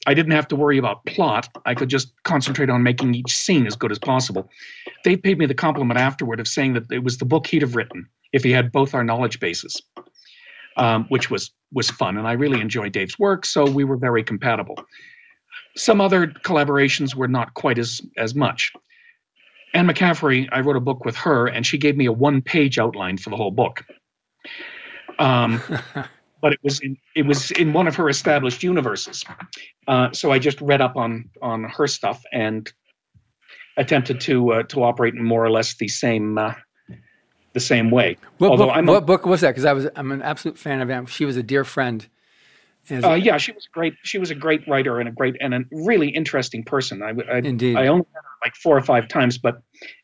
[0.07, 1.47] I didn't have to worry about plot.
[1.65, 4.49] I could just concentrate on making each scene as good as possible.
[5.03, 7.75] They paid me the compliment afterward of saying that it was the book he'd have
[7.75, 9.81] written if he had both our knowledge bases,
[10.77, 12.17] um, which was was fun.
[12.17, 14.75] And I really enjoyed Dave's work, so we were very compatible.
[15.75, 18.73] Some other collaborations were not quite as as much.
[19.73, 23.17] Anne McCaffrey, I wrote a book with her, and she gave me a one-page outline
[23.17, 23.85] for the whole book.
[25.17, 25.61] Um,
[26.41, 29.23] but it was in, it was in one of her established universes.
[29.87, 32.71] Uh, so I just read up on on her stuff and
[33.77, 36.53] attempted to uh, to operate in more or less the same uh,
[37.53, 38.17] the same way.
[38.37, 39.51] What, Although book, I'm a, what book was that?
[39.51, 41.05] Because I was I'm an absolute fan of Anne.
[41.05, 42.07] She was a dear friend.
[42.89, 43.93] Uh, yeah, she was great.
[44.03, 47.03] She was a great writer and a great and a really interesting person.
[47.03, 47.77] I, I Indeed.
[47.77, 49.61] I only met her like four or five times, but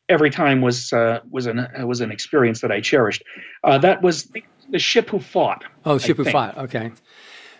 [0.09, 3.23] every time was uh, was an was an experience that I cherished.
[3.63, 4.31] Uh, that was
[4.69, 5.63] the, ship who fought.
[5.85, 6.57] Oh, ship who fought.
[6.57, 6.91] Okay,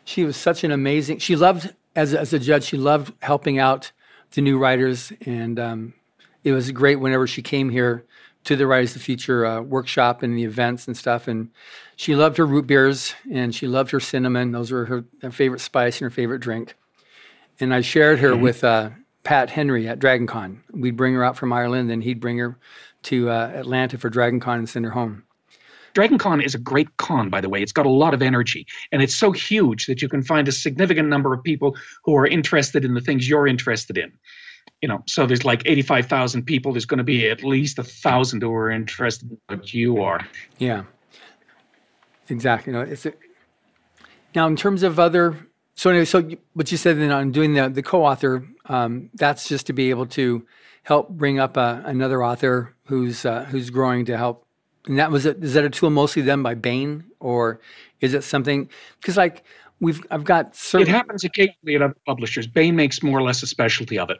[0.06, 1.20] she was such an amazing.
[1.20, 2.64] She loved as as a judge.
[2.64, 3.92] She loved helping out
[4.32, 5.94] the new writers, and um,
[6.44, 8.06] it was great whenever she came here
[8.48, 11.28] to the Writers of the Future uh, workshop and the events and stuff.
[11.28, 11.50] And
[11.98, 14.54] she loved her root beers and she loved her cinnamon.
[14.54, 16.76] Those were her, her favorite spice and her favorite drink.
[17.60, 18.44] And I shared her mm-hmm.
[18.44, 18.92] with uh,
[19.24, 20.60] Pat Henry at DragonCon.
[20.72, 22.58] We'd bring her out from Ireland, and he'd bring her
[23.04, 25.24] to uh, Atlanta for DragonCon and send her home.
[25.94, 27.62] DragonCon is a great con, by the way.
[27.62, 30.52] It's got a lot of energy, and it's so huge that you can find a
[30.52, 34.12] significant number of people who are interested in the things you're interested in
[34.82, 36.72] you know, so there's like 85,000 people.
[36.72, 40.28] There's going to be at least a thousand who are interested in what you are.
[40.60, 40.84] Yeah,
[42.30, 42.74] exactly.
[42.74, 43.14] Know, it's a,
[44.36, 45.48] now in terms of other.
[45.76, 49.68] So anyway, so what you said then on doing the the co-author, um, that's just
[49.68, 50.46] to be able to
[50.84, 54.47] help bring up a, another author who's uh, who's growing to help.
[54.88, 55.44] And that was it.
[55.44, 57.60] Is that a tool mostly done by Baen or
[58.02, 58.70] is it something?
[59.00, 59.44] Because like
[59.80, 60.88] we've, I've got certain.
[60.88, 62.48] It happens occasionally at other publishers.
[62.48, 64.18] Baen makes more or less a specialty of it.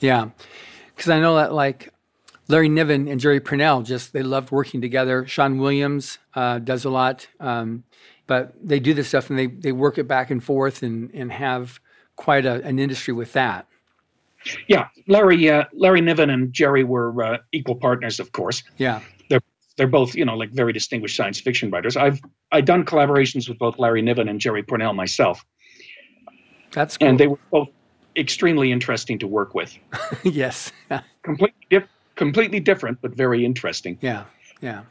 [0.00, 0.30] Yeah,
[0.94, 1.92] because I know that like
[2.48, 5.26] Larry Niven and Jerry Pournelle just they loved working together.
[5.26, 7.84] Sean Williams uh, does a lot, um,
[8.26, 11.30] but they do this stuff and they they work it back and forth and and
[11.32, 11.80] have
[12.16, 13.66] quite a, an industry with that.
[14.68, 18.62] Yeah, Larry uh, Larry Niven and Jerry were uh, equal partners, of course.
[18.78, 19.42] Yeah, they're
[19.80, 21.96] they're both you know like very distinguished science fiction writers.
[21.96, 22.20] I've
[22.52, 25.42] I done collaborations with both Larry Niven and Jerry Pournelle myself.
[26.72, 27.08] That's cool.
[27.08, 27.70] And they were both
[28.14, 29.74] extremely interesting to work with.
[30.22, 30.70] yes.
[31.22, 33.96] completely, dif- completely different, but very interesting.
[34.02, 34.24] Yeah,
[34.60, 34.82] yeah.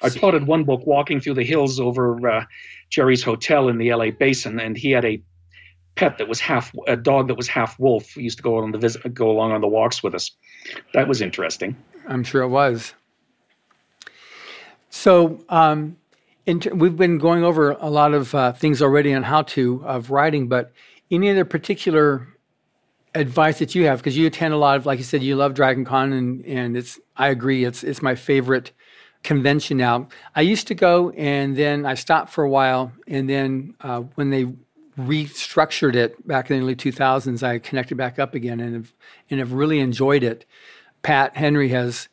[0.00, 2.46] I plotted one book walking through the hills over uh,
[2.88, 5.22] Jerry's hotel in the LA basin, and he had a
[5.96, 8.08] pet that was half a dog that was half wolf.
[8.14, 10.30] He used to go on the visit, go along on the walks with us.
[10.94, 11.76] That was interesting.
[12.08, 12.94] I'm sure it was.
[14.94, 15.96] So, um,
[16.46, 20.10] t- we've been going over a lot of uh, things already on how to of
[20.10, 20.70] writing, but
[21.10, 22.28] any other particular
[23.14, 24.00] advice that you have?
[24.00, 27.00] Because you attend a lot of, like you said, you love DragonCon, and and it's
[27.16, 28.72] I agree, it's it's my favorite
[29.22, 30.08] convention now.
[30.36, 34.28] I used to go, and then I stopped for a while, and then uh, when
[34.28, 34.44] they
[34.98, 38.92] restructured it back in the early 2000s, I connected back up again, and have,
[39.30, 40.44] and have really enjoyed it.
[41.00, 42.08] Pat Henry has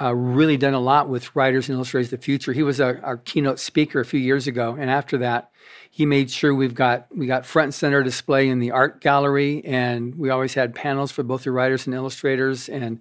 [0.00, 2.52] uh, really done a lot with Writers and Illustrators of the Future.
[2.52, 5.50] He was our, our keynote speaker a few years ago, and after that,
[5.90, 9.64] he made sure we've got we got front and center display in the art gallery,
[9.64, 13.00] and we always had panels for both the writers and illustrators, and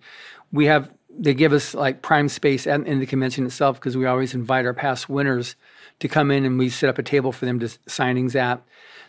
[0.51, 4.05] we have they give us like prime space at, in the convention itself because we
[4.05, 5.55] always invite our past winners
[5.99, 8.61] to come in and we set up a table for them to signings at.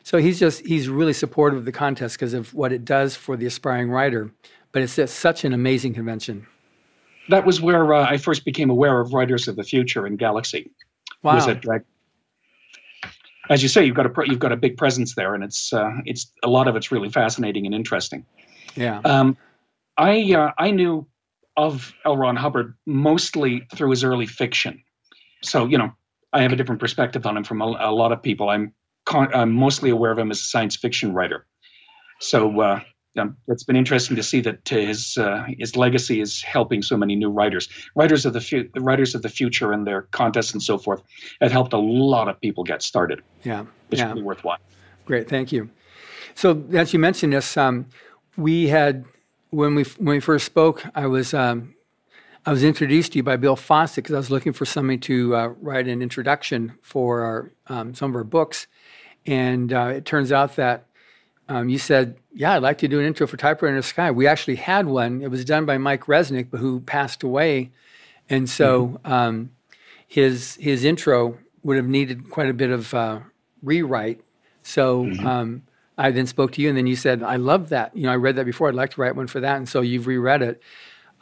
[0.03, 3.37] So he's just he's really supportive of the contest because of what it does for
[3.37, 4.31] the aspiring writer.
[4.73, 6.47] But it's such an amazing convention.
[7.29, 10.71] That was where uh, I first became aware of Writers of the Future in Galaxy.
[11.23, 11.35] Wow.
[11.35, 11.85] Was at Drag-
[13.49, 15.91] as you say, you've got a you've got a big presence there, and it's uh,
[16.05, 18.25] it's a lot of it's really fascinating and interesting.
[18.75, 19.01] Yeah.
[19.05, 19.37] Um,
[19.97, 21.07] I uh, I knew
[21.57, 22.17] of L.
[22.17, 24.83] Ron Hubbard mostly through his early fiction,
[25.43, 25.93] so you know
[26.33, 28.51] I have a different perspective on him from a, a lot of people.
[28.51, 28.73] I'm
[29.05, 31.47] con- I'm mostly aware of him as a science fiction writer.
[32.21, 32.81] So uh,
[33.19, 37.17] um, it's been interesting to see that his uh, his legacy is helping so many
[37.17, 40.79] new writers, writers of the fu- writers of the future, and their contests and so
[40.79, 41.03] forth.
[41.41, 43.23] It helped a lot of people get started.
[43.45, 44.09] Yeah, it's yeah.
[44.09, 44.59] really worthwhile.
[45.05, 45.71] Great, thank you.
[46.35, 47.87] So as you mentioned this, um,
[48.37, 49.05] we had
[49.51, 51.75] when we when we first spoke, I was um,
[52.45, 55.35] I was introduced to you by Bill Fawcett because I was looking for somebody to
[55.35, 58.67] uh, write an introduction for our, um, some of our books,
[59.27, 60.87] and uh, it turns out that
[61.49, 64.11] um, you said, "Yeah, I'd like to do an intro for Typewriter in the Sky."
[64.11, 65.23] We actually had one.
[65.23, 67.71] It was done by Mike Resnick, but who passed away,
[68.29, 69.13] and so mm-hmm.
[69.13, 69.51] um,
[70.07, 73.21] his his intro would have needed quite a bit of uh,
[73.63, 74.21] rewrite.
[74.63, 75.27] So mm-hmm.
[75.27, 75.63] um,
[75.97, 77.97] I then spoke to you, and then you said, "I love that.
[77.97, 78.69] You know, I read that before.
[78.69, 80.63] I'd like to write one for that." And so you've reread it.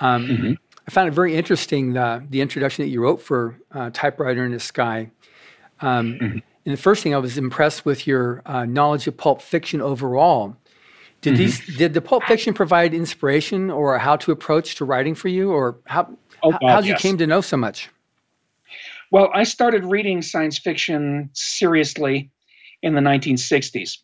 [0.01, 0.53] Um, mm-hmm.
[0.87, 4.53] I found it very interesting the the introduction that you wrote for uh, Typewriter in
[4.53, 5.11] the Sky.
[6.65, 10.57] And the first thing I was impressed with your uh, knowledge of pulp fiction overall.
[11.21, 11.43] Did mm-hmm.
[11.43, 15.53] these did the Pulp Fiction provide inspiration or how to approach to writing for you,
[15.53, 16.87] or how oh, God, how yes.
[16.87, 17.89] you came to know so much?
[19.11, 22.31] Well, I started reading science fiction seriously
[22.83, 23.97] in the 1960s,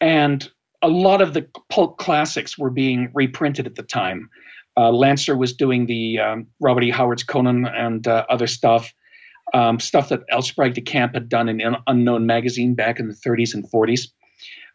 [0.00, 0.50] and
[0.82, 4.28] a lot of the pulp classics were being reprinted at the time.
[4.76, 6.90] Uh, Lancer was doing the um, Robert E.
[6.90, 8.92] Howard's Conan and uh, other stuff,
[9.52, 10.22] um, stuff that.
[10.42, 14.08] Sprague de Camp had done in an Unknown magazine back in the 30s and 40s.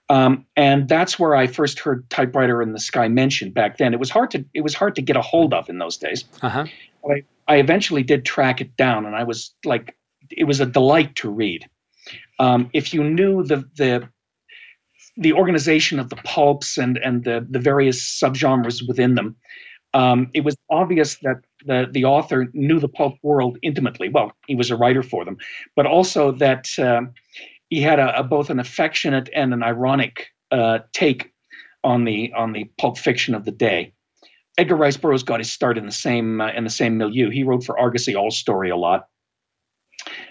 [0.10, 3.94] Um, and that's where I first heard typewriter in the sky mentioned back then.
[3.94, 6.24] It was hard to it was hard to get a hold of in those days.
[6.42, 6.66] Uh-huh.
[7.10, 9.96] I, I eventually did track it down, and I was like,
[10.32, 11.70] it was a delight to read.
[12.40, 14.08] Um, if you knew the the
[15.18, 19.36] the organization of the pulps and and the the various subgenres within them,
[19.94, 24.10] um, it was obvious that the the author knew the pulp world intimately.
[24.10, 25.38] Well, he was a writer for them,
[25.76, 27.02] but also that uh,
[27.70, 31.34] he had a, a, both an affectionate and an ironic uh, take
[31.84, 33.94] on the on the pulp fiction of the day.
[34.58, 37.30] Edgar Rice Burroughs got his start in the same uh, in the same milieu.
[37.30, 39.08] He wrote for Argosy All Story a lot.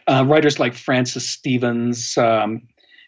[0.07, 2.62] Uh, writers like Francis Stevens, um,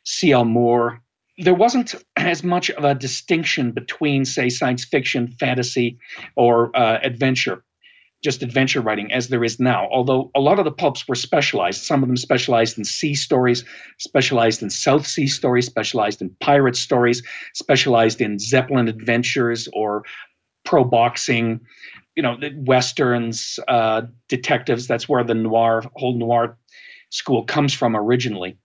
[0.05, 0.45] C.L.
[0.45, 1.01] Moore.
[1.38, 5.98] There wasn't as much of a distinction between, say, science fiction, fantasy,
[6.37, 7.64] or uh, adventure,
[8.24, 9.88] just adventure writing as there is now.
[9.92, 11.85] Although a lot of the pulps were specialized.
[11.85, 13.64] Some of them specialized in sea stories,
[13.98, 17.22] specialized in South Sea stories, specialized in pirate stories,
[17.55, 20.03] specialized in Zeppelin adventures or
[20.64, 21.61] pro boxing,
[22.16, 24.88] you know, westerns, uh, detectives.
[24.88, 26.59] That's where the noir whole noir
[27.11, 28.59] school comes from originally.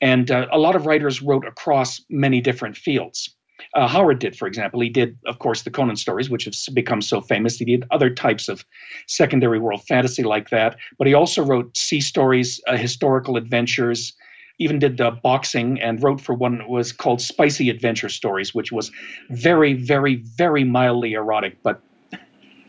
[0.00, 3.34] And uh, a lot of writers wrote across many different fields.
[3.74, 4.80] Uh, Howard did, for example.
[4.80, 7.58] He did, of course, the Conan stories, which have become so famous.
[7.58, 8.64] He did other types of
[9.06, 10.76] secondary world fantasy like that.
[10.98, 14.14] But he also wrote sea stories, uh, historical adventures,
[14.58, 18.90] even did boxing and wrote for one that was called Spicy Adventure Stories, which was
[19.30, 21.80] very, very, very mildly erotic, but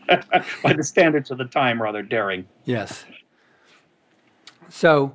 [0.62, 2.46] by the standards of the time, rather daring.
[2.64, 3.04] Yes.
[4.68, 5.14] So,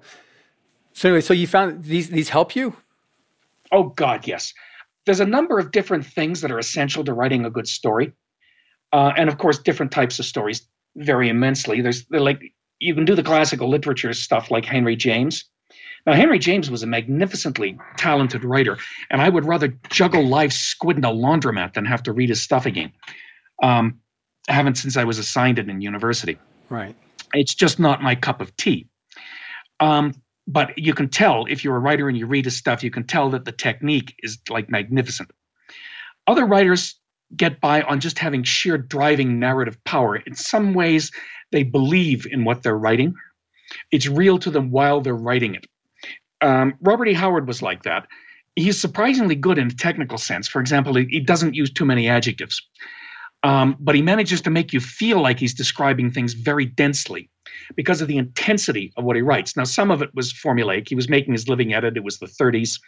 [0.97, 2.75] so anyway, so you found these these help you?
[3.71, 4.53] Oh God, yes.
[5.05, 8.11] There's a number of different things that are essential to writing a good story,
[8.91, 11.81] uh, and of course, different types of stories vary immensely.
[11.81, 15.45] There's like you can do the classical literature stuff like Henry James,
[16.07, 18.77] now, Henry James was a magnificently talented writer,
[19.11, 22.41] and I would rather juggle live squid in a laundromat than have to read his
[22.41, 22.93] stuff again.
[23.61, 23.99] Um,
[24.47, 26.37] I haven't since I was assigned it in university.
[26.69, 26.95] Right.
[27.33, 28.87] It's just not my cup of tea.
[29.81, 30.13] Um,
[30.47, 33.03] but you can tell if you're a writer and you read his stuff, you can
[33.03, 35.29] tell that the technique is like magnificent.
[36.25, 36.95] Other writers
[37.35, 40.15] get by on just having sheer driving narrative power.
[40.15, 41.11] In some ways,
[41.51, 43.13] they believe in what they're writing.
[43.91, 45.67] It's real to them while they're writing it.
[46.39, 47.13] Um, Robert E.
[47.13, 48.07] Howard was like that.
[48.55, 50.47] He's surprisingly good in a technical sense.
[50.47, 52.61] For example, he, he doesn't use too many adjectives,
[53.43, 57.29] um, but he manages to make you feel like he's describing things very densely
[57.75, 59.55] because of the intensity of what he writes.
[59.55, 60.89] Now, some of it was formulaic.
[60.89, 61.97] He was making his living at it.
[61.97, 62.79] It was the 30s.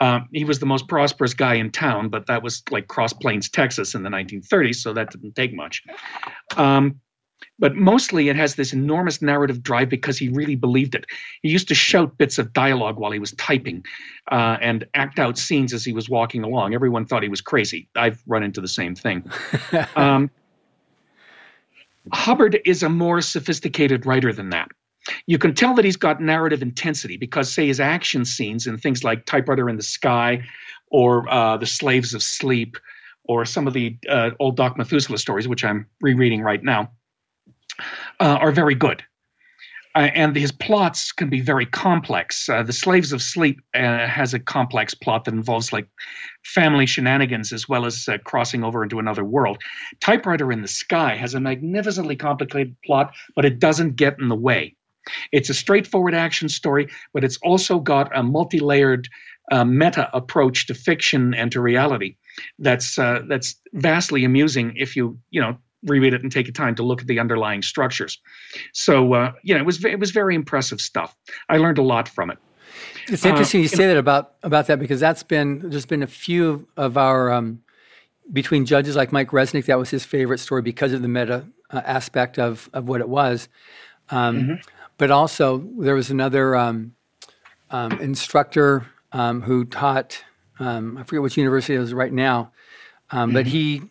[0.00, 3.50] Um, he was the most prosperous guy in town, but that was like Cross Plains,
[3.50, 5.82] Texas in the 1930s, so that didn't take much.
[6.56, 7.00] Um,
[7.58, 11.04] but mostly it has this enormous narrative drive because he really believed it.
[11.42, 13.84] He used to shout bits of dialogue while he was typing
[14.32, 16.74] uh, and act out scenes as he was walking along.
[16.74, 17.88] Everyone thought he was crazy.
[17.96, 19.30] I've run into the same thing.
[19.96, 20.30] um,
[22.12, 24.68] Hubbard is a more sophisticated writer than that.
[25.26, 29.02] You can tell that he's got narrative intensity because, say, his action scenes in things
[29.02, 30.44] like Typewriter in the Sky
[30.90, 32.76] or uh, The Slaves of Sleep
[33.24, 36.90] or some of the uh, old Doc Methuselah stories, which I'm rereading right now
[38.18, 39.02] uh, are very good.
[39.94, 42.48] Uh, and his plots can be very complex.
[42.48, 45.88] Uh, the Slaves of Sleep uh, has a complex plot that involves like
[46.44, 49.58] family shenanigans as well as uh, crossing over into another world.
[50.00, 54.36] Typewriter in the Sky has a magnificently complicated plot, but it doesn't get in the
[54.36, 54.74] way.
[55.32, 59.08] It's a straightforward action story, but it's also got a multi layered
[59.50, 62.16] uh, meta approach to fiction and to reality
[62.58, 66.74] that's uh, that's vastly amusing if you you know reread it and take a time
[66.74, 68.18] to look at the underlying structures.
[68.72, 71.16] So uh, you know, it was it was very impressive stuff.
[71.48, 72.38] I learned a lot from it.
[73.10, 76.06] It's interesting uh, you say that about about that because that's been there's been a
[76.06, 77.62] few of our um,
[78.32, 81.82] between judges like Mike Resnick that was his favorite story because of the meta uh,
[81.84, 83.48] aspect of of what it was.
[84.10, 84.54] Um, mm-hmm.
[84.98, 86.94] But also there was another um,
[87.70, 90.22] um instructor um, who taught
[90.60, 92.52] um, I forget which university it was right now,
[93.10, 93.32] mm-hmm.
[93.32, 93.82] but he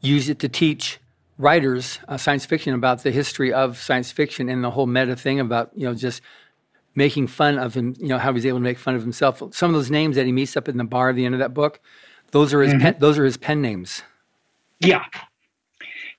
[0.00, 0.98] used it to teach
[1.38, 5.40] writers uh, science fiction about the history of science fiction and the whole meta thing
[5.40, 6.20] about you know just
[6.94, 9.70] making fun of him you know how he's able to make fun of himself some
[9.70, 11.54] of those names that he meets up in the bar at the end of that
[11.54, 11.80] book
[12.30, 12.82] Those are his mm-hmm.
[12.82, 14.02] pen, those are his pen names.
[14.80, 15.04] Yeah,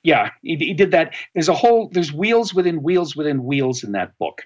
[0.04, 1.16] yeah, he, he did that.
[1.34, 4.44] There's a whole there's wheels within wheels within wheels in that book,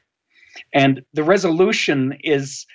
[0.73, 2.65] and the resolution is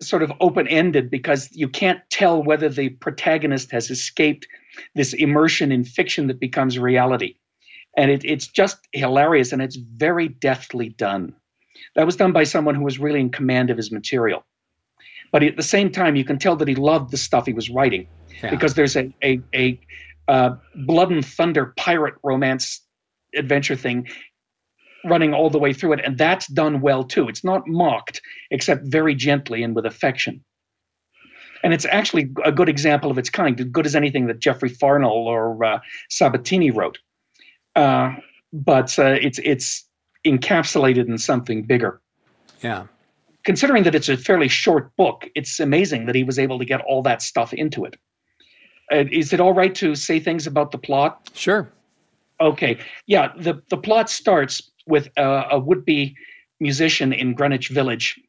[0.00, 4.46] sort of open ended because you can't tell whether the protagonist has escaped
[4.94, 7.34] this immersion in fiction that becomes reality.
[7.96, 11.34] And it, it's just hilarious and it's very deftly done.
[11.94, 14.44] That was done by someone who was really in command of his material.
[15.32, 17.68] But at the same time, you can tell that he loved the stuff he was
[17.68, 18.06] writing
[18.42, 18.50] yeah.
[18.50, 19.80] because there's a, a, a
[20.28, 20.56] uh,
[20.86, 22.80] blood and thunder pirate romance
[23.34, 24.06] adventure thing
[25.04, 27.28] running all the way through it, and that's done well too.
[27.28, 28.20] It's not mocked,
[28.50, 30.44] except very gently and with affection.
[31.62, 34.70] And it's actually a good example of its kind, as good as anything that Jeffery
[34.70, 35.78] Farnol or uh,
[36.10, 36.98] Sabatini wrote.
[37.74, 38.14] Uh,
[38.52, 39.85] but uh, it's it's
[40.26, 42.00] encapsulated in something bigger.
[42.62, 42.86] Yeah.
[43.44, 46.80] Considering that it's a fairly short book, it's amazing that he was able to get
[46.82, 47.96] all that stuff into it.
[48.92, 51.30] Uh, is it all right to say things about the plot?
[51.34, 51.72] Sure.
[52.40, 52.78] Okay.
[53.06, 53.32] Yeah.
[53.38, 56.14] The the plot starts with a, a would-be
[56.60, 58.20] musician in Greenwich Village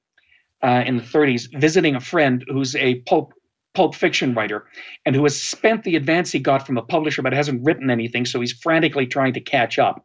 [0.63, 3.33] uh, in the 30s visiting a friend who's a pulp
[3.73, 4.65] pulp fiction writer
[5.05, 8.25] and who has spent the advance he got from a publisher but hasn't written anything
[8.25, 10.03] so he's frantically trying to catch up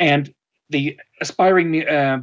[0.00, 0.32] and
[0.70, 2.22] the aspiring uh,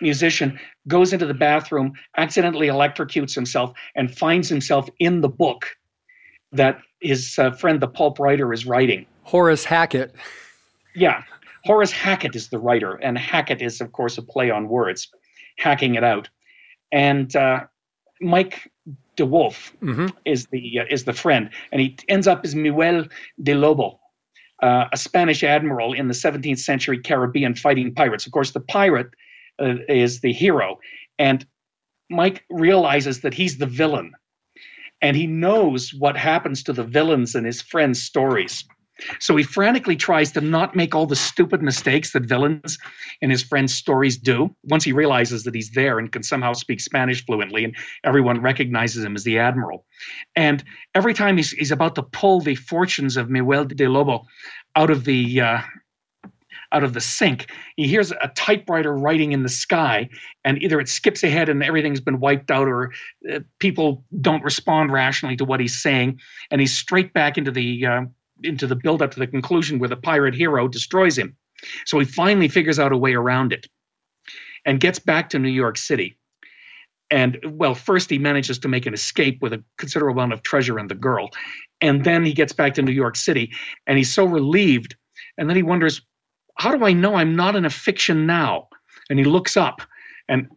[0.00, 0.58] musician
[0.88, 5.66] goes into the bathroom accidentally electrocutes himself and finds himself in the book
[6.52, 10.14] that his uh, friend the pulp writer is writing horace hackett
[10.94, 11.22] yeah
[11.64, 15.08] Horace Hackett is the writer, and Hackett is, of course, a play on words,
[15.56, 16.28] hacking it out.
[16.92, 17.64] And uh,
[18.20, 18.70] Mike
[19.16, 20.08] de Wolf mm-hmm.
[20.24, 23.06] is the uh, is the friend, and he ends up as Miguel
[23.42, 23.98] de Lobo,
[24.62, 28.26] uh, a Spanish admiral in the 17th century Caribbean fighting pirates.
[28.26, 29.08] Of course, the pirate
[29.60, 30.78] uh, is the hero,
[31.18, 31.46] and
[32.10, 34.12] Mike realizes that he's the villain,
[35.00, 38.64] and he knows what happens to the villains in his friends' stories.
[39.18, 42.78] So he frantically tries to not make all the stupid mistakes that villains
[43.20, 44.54] in his friends' stories do.
[44.64, 47.74] Once he realizes that he's there and can somehow speak Spanish fluently, and
[48.04, 49.84] everyone recognizes him as the admiral.
[50.36, 50.62] And
[50.94, 54.26] every time he's, he's about to pull the fortunes of Miguel de Lobo
[54.76, 55.60] out of the uh,
[56.72, 60.08] out of the sink, he hears a typewriter writing in the sky,
[60.44, 62.92] and either it skips ahead and everything's been wiped out, or
[63.32, 66.18] uh, people don't respond rationally to what he's saying,
[66.50, 68.02] and he's straight back into the uh,
[68.44, 71.36] into the build up to the conclusion where the pirate hero destroys him.
[71.86, 73.66] So he finally figures out a way around it
[74.64, 76.16] and gets back to New York City.
[77.10, 80.78] And well, first he manages to make an escape with a considerable amount of treasure
[80.78, 81.30] and the girl.
[81.80, 83.52] And then he gets back to New York City
[83.86, 84.96] and he's so relieved.
[85.38, 86.00] And then he wonders,
[86.56, 88.68] how do I know I'm not in a fiction now?
[89.10, 89.82] And he looks up
[90.28, 90.48] and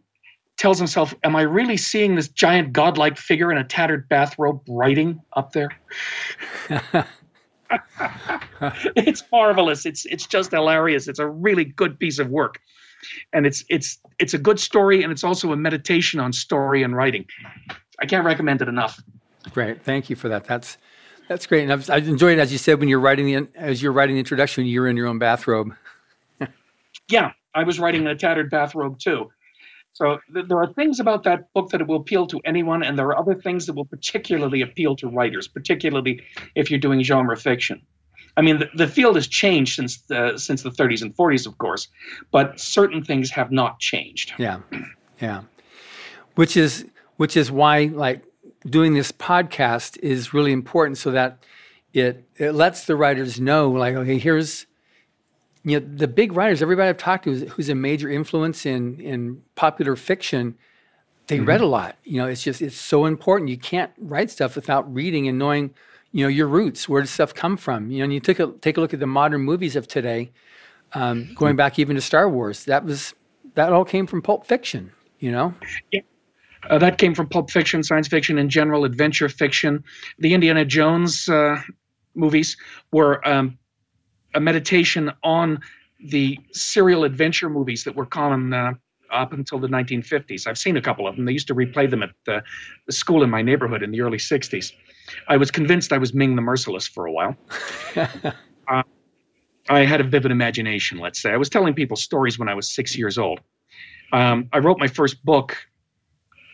[0.56, 5.20] tells himself, Am I really seeing this giant godlike figure in a tattered bathrobe writing
[5.34, 5.70] up there?
[8.96, 9.86] it's marvelous.
[9.86, 11.08] It's it's just hilarious.
[11.08, 12.60] It's a really good piece of work,
[13.32, 16.96] and it's it's it's a good story, and it's also a meditation on story and
[16.96, 17.26] writing.
[18.00, 19.02] I can't recommend it enough.
[19.52, 20.44] Great, thank you for that.
[20.44, 20.78] That's
[21.28, 23.82] that's great, and I've, I've enjoyed it as you said when you're writing the as
[23.82, 24.66] you're writing the introduction.
[24.66, 25.74] You're in your own bathrobe.
[27.08, 29.30] yeah, I was writing in a tattered bathrobe too.
[29.92, 33.06] So th- there are things about that book that will appeal to anyone, and there
[33.06, 36.22] are other things that will particularly appeal to writers, particularly
[36.54, 37.82] if you're doing genre fiction.
[38.36, 41.58] I mean, the, the field has changed since the since the 30s and 40s, of
[41.58, 41.88] course,
[42.30, 44.32] but certain things have not changed.
[44.38, 44.60] Yeah,
[45.20, 45.42] yeah.
[46.36, 46.86] Which is
[47.16, 48.22] which is why like
[48.64, 51.44] doing this podcast is really important, so that
[51.92, 54.67] it it lets the writers know, like, okay, here's
[55.64, 59.00] you know, the big writers, everybody I've talked to who's, who's a major influence in
[59.00, 60.56] in popular fiction,
[61.26, 61.46] they mm-hmm.
[61.46, 61.96] read a lot.
[62.04, 63.50] You know, it's just it's so important.
[63.50, 65.74] You can't write stuff without reading and knowing,
[66.12, 66.88] you know, your roots.
[66.88, 67.90] Where does stuff come from?
[67.90, 70.30] You know, and you take a take a look at the modern movies of today,
[70.94, 72.64] um, going back even to Star Wars.
[72.64, 73.14] That was
[73.54, 74.92] that all came from Pulp Fiction.
[75.18, 75.54] You know.
[75.92, 76.00] Yeah.
[76.68, 79.82] Uh, that came from Pulp Fiction, science fiction in general, adventure fiction.
[80.18, 81.62] The Indiana Jones uh,
[82.14, 82.56] movies
[82.92, 83.56] were um,
[84.38, 85.60] a meditation on
[86.00, 88.72] the serial adventure movies that were common uh,
[89.10, 90.46] up until the 1950s.
[90.46, 91.24] I've seen a couple of them.
[91.24, 92.42] They used to replay them at the,
[92.86, 94.72] the school in my neighborhood in the early 60s.
[95.26, 97.36] I was convinced I was Ming the Merciless for a while.
[98.68, 98.82] uh,
[99.68, 101.32] I had a vivid imagination, let's say.
[101.32, 103.40] I was telling people stories when I was six years old.
[104.12, 105.56] Um, I wrote my first book,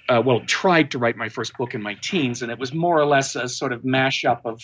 [0.09, 2.99] uh, well, tried to write my first book in my teens, and it was more
[2.99, 4.63] or less a sort of mashup of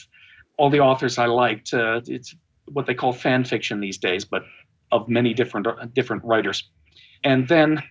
[0.57, 1.75] all the authors I liked.
[1.75, 2.35] Uh, it's
[2.73, 4.43] what they call fan fiction these days, but
[4.93, 6.69] of many different different writers.
[7.25, 7.83] And then,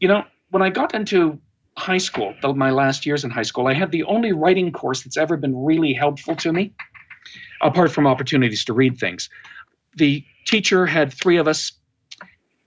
[0.00, 1.38] you know, when I got into
[1.76, 5.16] high school, my last years in high school, I had the only writing course that's
[5.16, 6.72] ever been really helpful to me,
[7.60, 9.28] apart from opportunities to read things.
[9.96, 11.72] The teacher had three of us,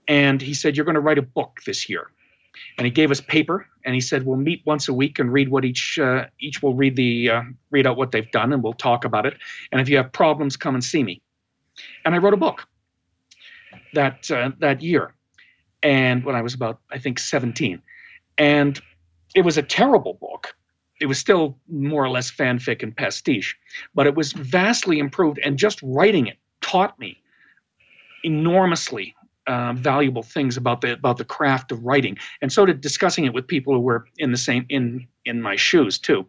[0.08, 2.10] and he said, You're going to write a book this year.
[2.76, 5.48] And he gave us paper, and he said, We'll meet once a week and read
[5.48, 8.72] what each uh, each will read the uh, read out what they've done, and we'll
[8.72, 9.34] talk about it.
[9.72, 11.22] And if you have problems, come and see me.
[12.04, 12.66] And I wrote a book
[13.94, 15.14] that uh, that year,
[15.82, 17.80] and when I was about I think 17,
[18.38, 18.80] and
[19.34, 20.54] it was a terrible book.
[21.00, 23.56] It was still more or less fanfic and pastiche,
[23.94, 25.38] but it was vastly improved.
[25.42, 27.22] And just writing it taught me
[28.22, 29.14] enormously
[29.46, 33.32] uh, valuable things about the about the craft of writing, and so did discussing it
[33.32, 36.26] with people who were in the same in in my shoes too.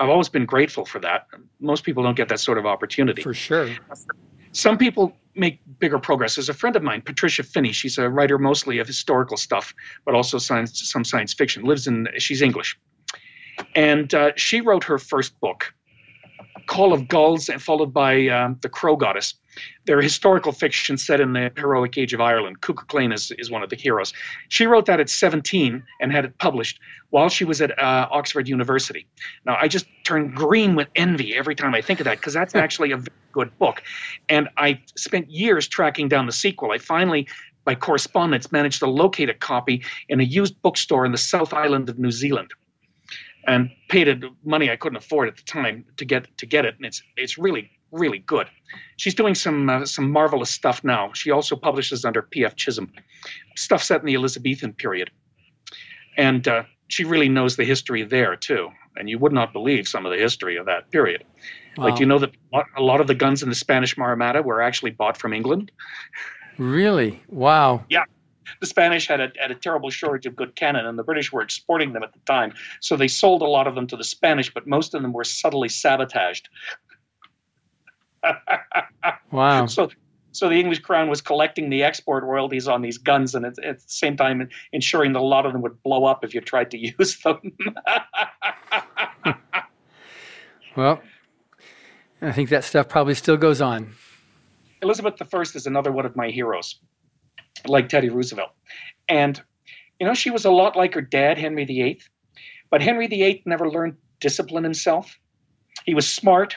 [0.00, 1.26] I've always been grateful for that.
[1.60, 3.22] Most people don't get that sort of opportunity.
[3.22, 3.70] For sure.
[4.54, 6.36] Some people make bigger progress.
[6.36, 7.72] There's a friend of mine, Patricia Finney.
[7.72, 9.74] She's a writer mostly of historical stuff,
[10.04, 11.64] but also science, some science fiction.
[11.64, 12.78] Lives in she's English,
[13.74, 15.74] and uh, she wrote her first book,
[16.66, 19.34] Call of Gulls, and followed by um, The Crow Goddess.
[19.86, 22.60] They're historical fiction set in the heroic age of Ireland.
[22.60, 24.12] Cuchulainn is, is one of the heroes.
[24.48, 26.80] She wrote that at 17 and had it published
[27.10, 29.06] while she was at uh, Oxford University.
[29.44, 32.54] Now, I just turn green with envy every time I think of that because that's
[32.64, 33.82] actually a very good book.
[34.28, 36.72] And I spent years tracking down the sequel.
[36.72, 37.28] I finally
[37.64, 41.88] by correspondence managed to locate a copy in a used bookstore in the South Island
[41.88, 42.52] of New Zealand
[43.46, 46.76] and paid it money I couldn't afford at the time to get to get it
[46.76, 48.48] and it's it's really really good.
[48.96, 51.12] She's doing some uh, some marvelous stuff now.
[51.14, 52.56] She also publishes under P.F.
[52.56, 52.92] Chisholm,
[53.56, 55.10] stuff set in the Elizabethan period,
[56.16, 58.68] and uh, she really knows the history there too.
[58.96, 61.24] And you would not believe some of the history of that period.
[61.76, 61.84] Wow.
[61.84, 62.30] Like you know that
[62.76, 65.72] a lot of the guns in the Spanish Armada were actually bought from England.
[66.58, 67.20] Really?
[67.28, 67.84] Wow.
[67.88, 68.04] Yeah.
[68.60, 71.42] The Spanish had a, had a terrible shortage of good cannon, and the British were
[71.42, 72.52] exporting them at the time.
[72.80, 75.24] So they sold a lot of them to the Spanish, but most of them were
[75.24, 76.48] subtly sabotaged
[79.30, 79.66] wow.
[79.66, 79.90] So,
[80.32, 83.78] so the English crown was collecting the export royalties on these guns, and at, at
[83.78, 86.70] the same time ensuring that a lot of them would blow up if you tried
[86.72, 87.40] to use them.
[90.76, 91.00] well,
[92.20, 93.94] I think that stuff probably still goes on.
[94.82, 96.80] Elizabeth I is another one of my heroes,
[97.66, 98.50] like Teddy Roosevelt,
[99.08, 99.40] and
[100.00, 102.00] you know she was a lot like her dad, Henry VIII,
[102.70, 105.18] but Henry VIII never learned discipline himself.
[105.86, 106.56] He was smart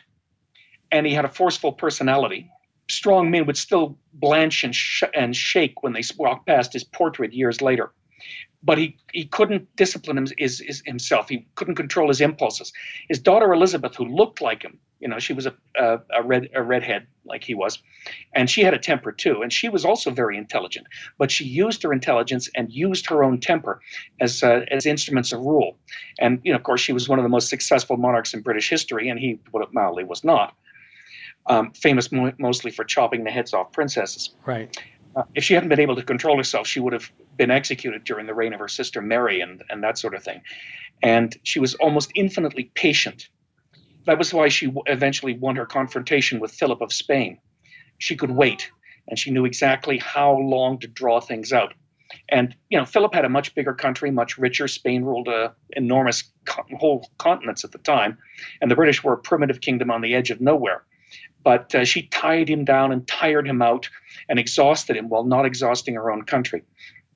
[0.92, 2.50] and he had a forceful personality.
[2.90, 7.34] Strong men would still blanch and, sh- and shake when they walked past his portrait
[7.34, 7.92] years later.
[8.64, 11.30] But he, he couldn't discipline him, his, his, himself.
[11.30, 12.74] He couldn't control his impulses.
[13.08, 16.50] His daughter Elizabeth, who looked like him, you know, she was a, a, a red
[16.56, 17.78] a redhead like he was,
[18.34, 19.44] and she had a temper too.
[19.44, 20.88] And she was also very intelligent,
[21.20, 23.80] but she used her intelligence and used her own temper
[24.20, 25.78] as uh, as instruments of rule.
[26.20, 28.70] And you know, of course, she was one of the most successful monarchs in British
[28.70, 30.56] history, and he, what mildly, was not
[31.48, 34.36] um, famous mo- mostly for chopping the heads off princesses.
[34.46, 34.76] Right.
[35.16, 38.28] Uh, if she hadn't been able to control herself, she would have been executed during
[38.28, 40.42] the reign of her sister Mary and, and that sort of thing.
[41.02, 43.30] And she was almost infinitely patient.
[44.06, 47.40] That was why she w- eventually won her confrontation with Philip of Spain.
[47.98, 48.70] She could wait,
[49.08, 51.74] and she knew exactly how long to draw things out.
[52.30, 54.68] And you know, Philip had a much bigger country, much richer.
[54.68, 58.18] Spain ruled a enormous co- whole continents at the time,
[58.62, 60.84] and the British were a primitive kingdom on the edge of nowhere
[61.48, 63.90] but uh, she tied him down and tired him out
[64.28, 66.62] and exhausted him while not exhausting her own country.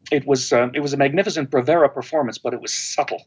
[0.09, 3.25] It was uh, it was a magnificent bravura performance, but it was subtle.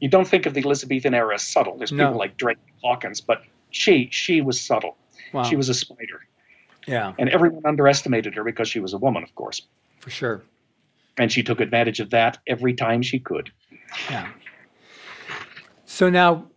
[0.00, 1.78] You don't think of the Elizabethan era as subtle.
[1.78, 2.08] There's no.
[2.08, 4.98] people like Drake Hawkins, but she she was subtle.
[5.32, 5.44] Wow.
[5.44, 6.20] She was a spider.
[6.86, 7.14] Yeah.
[7.18, 9.62] And everyone underestimated her because she was a woman, of course.
[10.00, 10.42] For sure.
[11.16, 13.50] And she took advantage of that every time she could.
[14.10, 14.28] Yeah.
[15.86, 16.50] So now,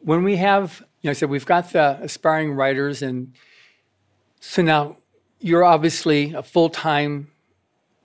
[0.00, 3.32] when we have you know, I said we've got the aspiring writers, and
[4.40, 4.98] so now
[5.40, 7.28] you're obviously a full time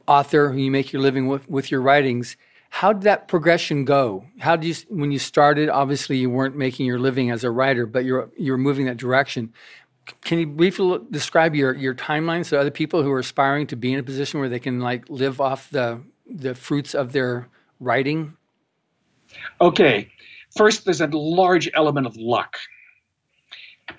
[0.08, 2.38] author who you make your living with, with your writings.
[2.70, 4.26] How did that progression go?
[4.40, 5.70] How did you, when you started?
[5.70, 9.54] Obviously, you weren't making your living as a writer, but you're you're moving that direction.
[10.22, 13.94] Can you briefly describe your your timeline so other people who are aspiring to be
[13.94, 17.48] in a position where they can like live off the the fruits of their
[17.80, 18.34] writing?
[19.62, 20.10] Okay,
[20.56, 22.58] first, there's a large element of luck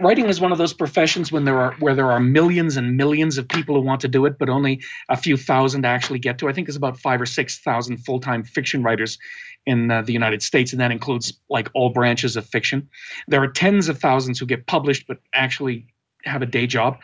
[0.01, 3.39] writing is one of those professions when there are where there are millions and millions
[3.39, 6.49] of people who want to do it, but only a few thousand actually get to.
[6.49, 9.18] I think there's about five or six thousand full-time fiction writers
[9.66, 12.89] in uh, the United States, and that includes like all branches of fiction.
[13.26, 15.86] There are tens of thousands who get published but actually
[16.24, 16.99] have a day job.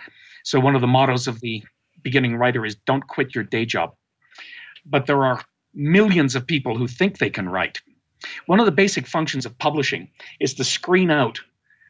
[0.45, 1.63] So one of the mottos of the
[2.03, 3.95] beginning writer is "Don't quit your day job."
[4.87, 5.43] But there are
[5.75, 7.81] millions of people who think they can write.
[8.47, 10.09] One of the basic functions of publishing
[10.41, 11.41] is to screen out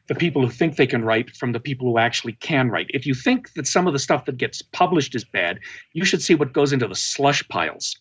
[0.07, 2.87] the people who think they can write from the people who actually can write.
[2.89, 5.59] If you think that some of the stuff that gets published is bad,
[5.93, 7.99] you should see what goes into the slush piles.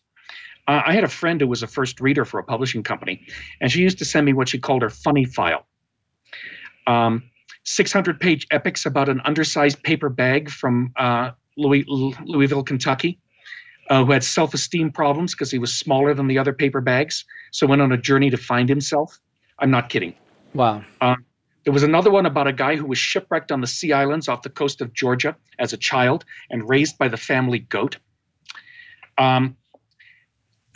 [0.67, 3.27] Uh, I had a friend who was a first reader for a publishing company,
[3.61, 5.67] and she used to send me what she called her funny file.
[6.87, 7.23] Um,
[7.65, 13.19] 600 page epics about an undersized paper bag from uh, Louis, Louisville, Kentucky,
[13.91, 17.25] uh, who had self esteem problems because he was smaller than the other paper bags,
[17.53, 19.19] so went on a journey to find himself.
[19.59, 20.15] I'm not kidding.
[20.55, 20.85] Wow.
[21.01, 21.17] Uh,
[21.65, 24.43] there was another one about a guy who was shipwrecked on the Sea Islands off
[24.43, 27.97] the coast of Georgia as a child and raised by the family goat.
[29.17, 29.57] Um,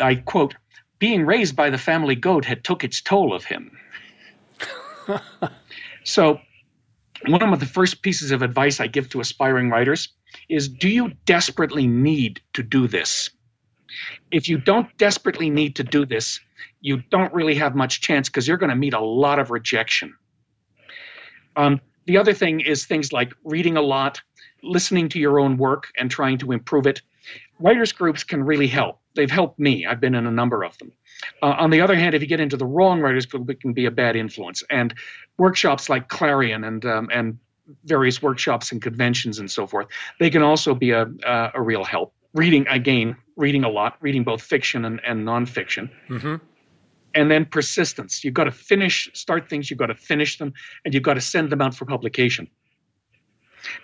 [0.01, 0.55] I quote,
[0.99, 3.77] being raised by the family goat had took its toll of him.
[6.05, 6.41] so
[7.27, 10.09] one of the first pieces of advice I give to aspiring writers
[10.49, 13.31] is do you desperately need to do this?
[14.31, 16.41] If you don't desperately need to do this,
[16.81, 20.15] you don't really have much chance because you're going to meet a lot of rejection.
[21.59, 24.23] Um, the other thing is things like reading a lot,
[24.63, 27.03] listening to your own work, and trying to improve it.
[27.59, 29.01] Writers groups can really help.
[29.15, 29.85] They've helped me.
[29.85, 30.93] I've been in a number of them.
[31.43, 33.73] Uh, on the other hand, if you get into the wrong writers group, it can
[33.73, 34.63] be a bad influence.
[34.71, 34.95] And
[35.37, 37.37] workshops like Clarion and um, and
[37.85, 39.89] various workshops and conventions and so forth,
[40.21, 42.15] they can also be a, a, a real help.
[42.33, 45.91] Reading again, reading a lot, reading both fiction and, and nonfiction.
[46.09, 46.37] Mm-hmm
[47.19, 48.23] and then persistence.
[48.23, 50.53] You've got to finish, start things, you've got to finish them,
[50.85, 52.49] and you've got to send them out for publication.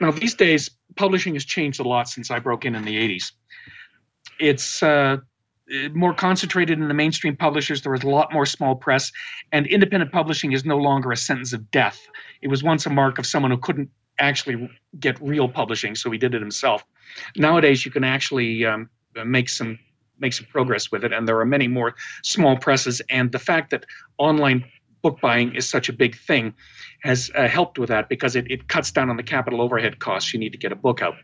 [0.01, 3.33] Now, these days, publishing has changed a lot since I broke in in the 80s.
[4.39, 5.17] It's uh,
[5.95, 7.83] more concentrated in the mainstream publishers.
[7.83, 9.11] There was a lot more small press,
[9.51, 12.07] and independent publishing is no longer a sentence of death.
[12.41, 14.71] It was once a mark of someone who couldn't actually
[15.01, 16.85] get real publishing, so he did it himself.
[17.37, 18.89] Nowadays, you can actually um,
[19.25, 19.77] make some
[20.19, 21.13] make some progress with it.
[21.13, 23.01] And there are many more small presses.
[23.11, 23.85] And the fact that
[24.19, 24.65] online
[25.03, 26.55] book buying is such a big thing
[27.03, 30.33] has uh, helped with that because it, it cuts down on the capital overhead costs
[30.33, 31.17] you need to get a book out.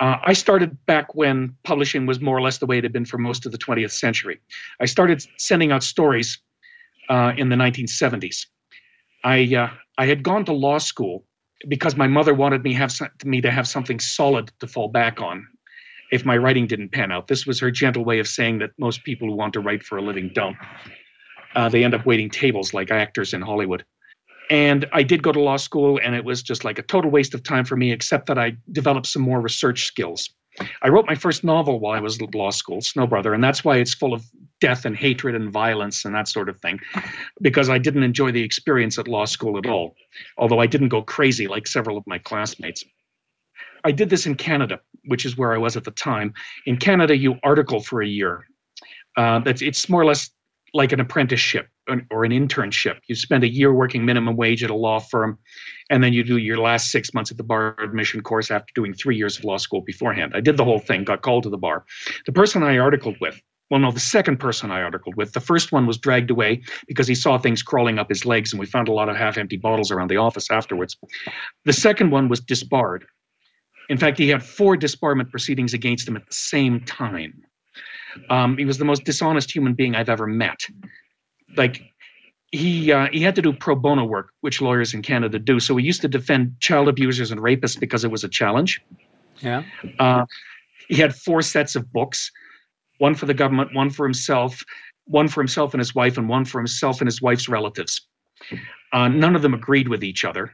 [0.00, 3.04] Uh, I started back when publishing was more or less the way it had been
[3.04, 4.40] for most of the 20th century.
[4.80, 6.40] I started sending out stories
[7.08, 8.46] uh, in the 1970s.
[9.22, 11.24] I uh, I had gone to law school
[11.68, 12.92] because my mother wanted me have
[13.24, 15.46] me to have something solid to fall back on
[16.10, 17.28] if my writing didn't pan out.
[17.28, 19.98] This was her gentle way of saying that most people who want to write for
[19.98, 20.56] a living don't.
[21.54, 23.84] Uh, they end up waiting tables like actors in Hollywood.
[24.50, 27.34] And I did go to law school, and it was just like a total waste
[27.34, 30.30] of time for me, except that I developed some more research skills.
[30.82, 33.64] I wrote my first novel while I was at law school, Snow Brother, and that's
[33.64, 34.24] why it's full of
[34.60, 36.78] death and hatred and violence and that sort of thing,
[37.40, 39.96] because I didn't enjoy the experience at law school at all,
[40.38, 42.84] although I didn't go crazy like several of my classmates.
[43.84, 46.32] I did this in Canada, which is where I was at the time.
[46.66, 48.46] In Canada, you article for a year.
[49.16, 50.30] Uh, that's it's more or less
[50.72, 51.68] like an apprenticeship
[52.10, 52.96] or an internship.
[53.06, 55.38] You spend a year working minimum wage at a law firm,
[55.90, 58.92] and then you do your last six months at the bar admission course after doing
[58.94, 60.32] three years of law school beforehand.
[60.34, 61.84] I did the whole thing, got called to the bar.
[62.26, 65.72] The person I articled with, well, no, the second person I articled with, the first
[65.72, 68.88] one was dragged away because he saw things crawling up his legs, and we found
[68.88, 70.96] a lot of half empty bottles around the office afterwards.
[71.64, 73.06] The second one was disbarred
[73.88, 77.42] in fact, he had four disbarment proceedings against him at the same time.
[78.30, 80.60] Um, he was the most dishonest human being I've ever met.
[81.56, 81.82] Like
[82.52, 85.58] he uh, he had to do pro bono work, which lawyers in Canada do.
[85.58, 88.80] So he used to defend child abusers and rapists because it was a challenge.
[89.40, 89.64] Yeah.
[89.98, 90.24] Uh,
[90.88, 92.30] he had four sets of books,
[92.98, 94.62] one for the government, one for himself,
[95.06, 98.06] one for himself and his wife, and one for himself and his wife's relatives.
[98.92, 100.52] Uh, none of them agreed with each other.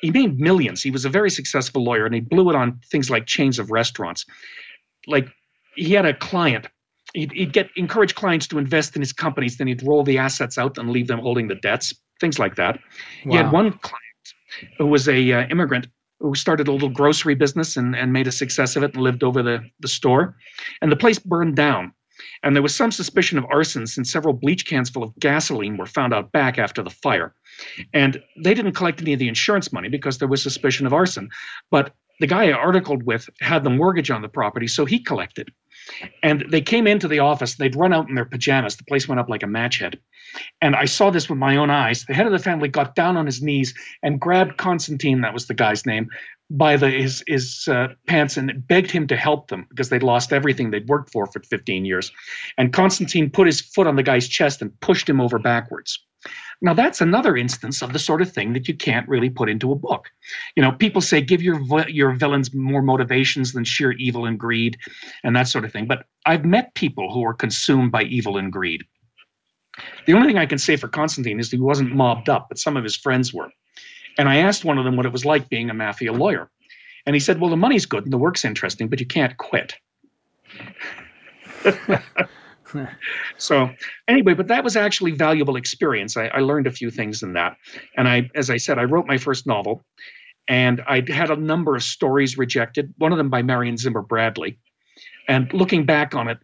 [0.00, 0.82] He made millions.
[0.82, 3.70] He was a very successful lawyer, and he blew it on things like chains of
[3.70, 4.24] restaurants.
[5.06, 5.28] Like
[5.76, 6.66] he had a client.
[7.14, 10.58] He'd, he'd get encourage clients to invest in his companies, then he'd roll the assets
[10.58, 11.94] out and leave them holding the debts.
[12.20, 12.76] Things like that.
[13.24, 13.30] Wow.
[13.30, 14.02] He had one client
[14.76, 15.86] who was a uh, immigrant
[16.20, 19.22] who started a little grocery business and, and made a success of it and lived
[19.22, 20.36] over the, the store.
[20.82, 21.92] And the place burned down.
[22.42, 25.86] And there was some suspicion of arson since several bleach cans full of gasoline were
[25.86, 27.34] found out back after the fire.
[27.92, 31.28] And they didn't collect any of the insurance money because there was suspicion of arson.
[31.70, 35.52] But the guy I articled with had the mortgage on the property, so he collected.
[36.22, 38.76] And they came into the office, they'd run out in their pajamas.
[38.76, 39.98] The place went up like a match head.
[40.60, 42.04] And I saw this with my own eyes.
[42.04, 45.46] The head of the family got down on his knees and grabbed Constantine, that was
[45.46, 46.08] the guy's name,
[46.50, 50.32] by the, his, his uh, pants and begged him to help them because they'd lost
[50.32, 52.10] everything they'd worked for for 15 years.
[52.56, 55.98] And Constantine put his foot on the guy's chest and pushed him over backwards.
[56.60, 59.70] Now, that's another instance of the sort of thing that you can't really put into
[59.70, 60.10] a book.
[60.56, 64.76] You know, people say give your your villains more motivations than sheer evil and greed
[65.22, 65.86] and that sort of thing.
[65.86, 68.84] But I've met people who are consumed by evil and greed.
[70.06, 72.76] The only thing I can say for Constantine is he wasn't mobbed up, but some
[72.76, 73.50] of his friends were.
[74.18, 76.50] And I asked one of them what it was like being a mafia lawyer.
[77.06, 79.74] And he said, Well, the money's good and the work's interesting, but you can't quit.
[83.38, 83.70] so
[84.06, 86.16] anyway, but that was actually valuable experience.
[86.16, 87.56] I, I, learned a few things in that.
[87.96, 89.84] And I, as I said, I wrote my first novel
[90.48, 94.58] and I had a number of stories rejected, one of them by Marion Zimmer Bradley.
[95.28, 96.38] And looking back on it,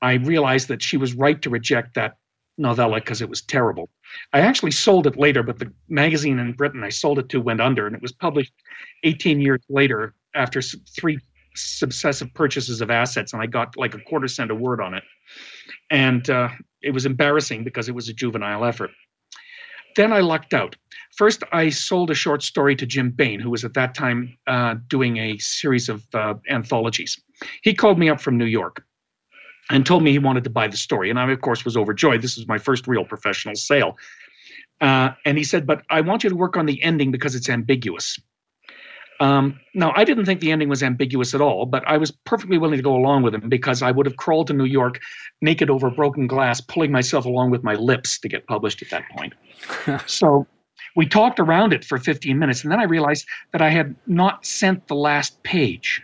[0.00, 2.16] I realized that she was right to reject that
[2.58, 3.90] novella because it was terrible.
[4.32, 7.60] I actually sold it later, but the magazine in Britain I sold it to went
[7.60, 8.52] under, and it was published
[9.04, 11.18] 18 years later after three
[11.54, 15.04] successive purchases of assets, and I got like a quarter cent a word on it.
[15.90, 16.48] And uh,
[16.82, 18.90] it was embarrassing because it was a juvenile effort.
[19.94, 20.76] Then I lucked out.
[21.16, 24.76] First, I sold a short story to Jim Baen, who was at that time uh,
[24.88, 27.20] doing a series of uh, anthologies.
[27.62, 28.84] He called me up from New York
[29.70, 31.10] and told me he wanted to buy the story.
[31.10, 32.22] And I, of course, was overjoyed.
[32.22, 33.98] This was my first real professional sale.
[34.80, 37.48] Uh, and he said, But I want you to work on the ending because it's
[37.48, 38.18] ambiguous.
[39.20, 42.58] Um, now, I didn't think the ending was ambiguous at all, but I was perfectly
[42.58, 45.00] willing to go along with him because I would have crawled to New York
[45.40, 49.04] naked over broken glass, pulling myself along with my lips to get published at that
[49.10, 49.34] point.
[50.06, 50.46] so
[50.96, 54.44] we talked around it for 15 minutes, and then I realized that I had not
[54.44, 56.02] sent the last page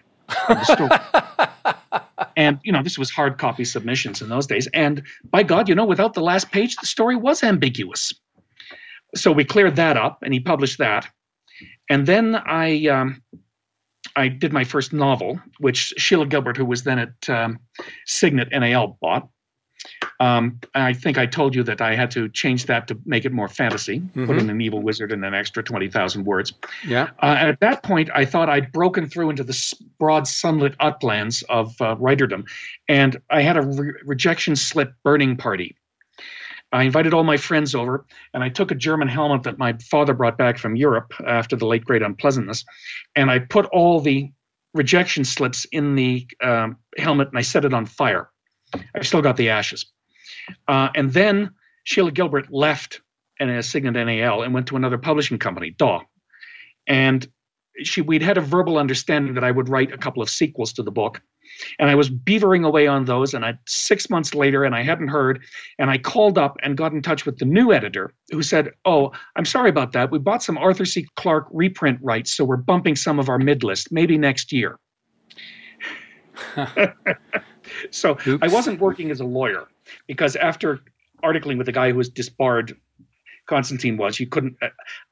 [0.49, 2.33] of the story.
[2.37, 4.67] and, you know, this was hard copy submissions in those days.
[4.69, 8.13] And by God, you know, without the last page, the story was ambiguous.
[9.15, 11.09] So we cleared that up, and he published that.
[11.89, 13.22] And then I um,
[14.16, 17.59] I did my first novel, which Sheila Gilbert, who was then at um,
[18.07, 19.28] Signet NAL, bought.
[20.20, 23.32] Um, I think I told you that I had to change that to make it
[23.32, 24.26] more fantasy, mm-hmm.
[24.26, 26.53] put in an evil wizard and an extra 20,000 words.
[26.84, 27.11] Yeah.
[27.22, 31.43] Uh, and at that point, I thought I'd broken through into the broad sunlit uplands
[31.49, 32.45] of uh, writerdom.
[32.89, 35.76] And I had a re- rejection slip burning party
[36.73, 38.05] I invited all my friends over,
[38.35, 41.66] and I took a German helmet that my father brought back from Europe after the
[41.66, 42.64] late great unpleasantness,
[43.16, 44.31] and I put all the
[44.75, 48.31] rejection slips in the um, helmet and I set it on fire.
[48.95, 49.87] I've still got the ashes.
[50.66, 51.51] Uh, and then
[51.85, 53.01] Sheila Gilbert left
[53.41, 56.03] and a Signet NAL and went to another publishing company, Daw.
[56.87, 57.27] And
[57.83, 60.83] she we'd had a verbal understanding that I would write a couple of sequels to
[60.83, 61.23] the book.
[61.79, 63.35] And I was beavering away on those.
[63.35, 65.43] And I, six months later, and I hadn't heard.
[65.79, 69.13] And I called up and got in touch with the new editor who said, Oh,
[69.37, 70.11] I'm sorry about that.
[70.11, 71.07] We bought some Arthur C.
[71.17, 74.79] Clarke reprint rights, so we're bumping some of our mid list, maybe next year.
[77.91, 78.43] so Oops.
[78.43, 79.69] I wasn't working as a lawyer
[80.07, 80.81] because after
[81.23, 82.77] articling with a guy who was disbarred
[83.49, 84.21] Constantine was.
[84.21, 84.57] You couldn't.
[84.63, 84.69] Uh,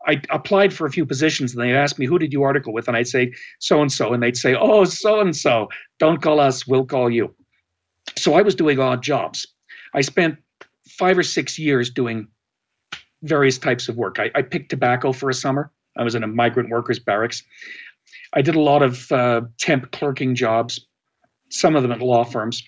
[0.07, 2.87] I applied for a few positions, and they asked me, "Who did you article with?"
[2.87, 5.69] And I'd say, "So and so," and they'd say, "Oh, so and so.
[5.99, 6.67] Don't call us.
[6.67, 7.35] We'll call you."
[8.17, 9.47] So I was doing odd jobs.
[9.95, 10.39] I spent
[10.89, 12.29] five or six years doing
[13.23, 14.19] various types of work.
[14.21, 15.73] I, I picked tobacco for a summer.
[15.97, 17.43] I was in a migrant workers barracks.
[18.35, 20.87] I did a lot of uh, temp clerking jobs,
[21.51, 22.63] some of them at law firms.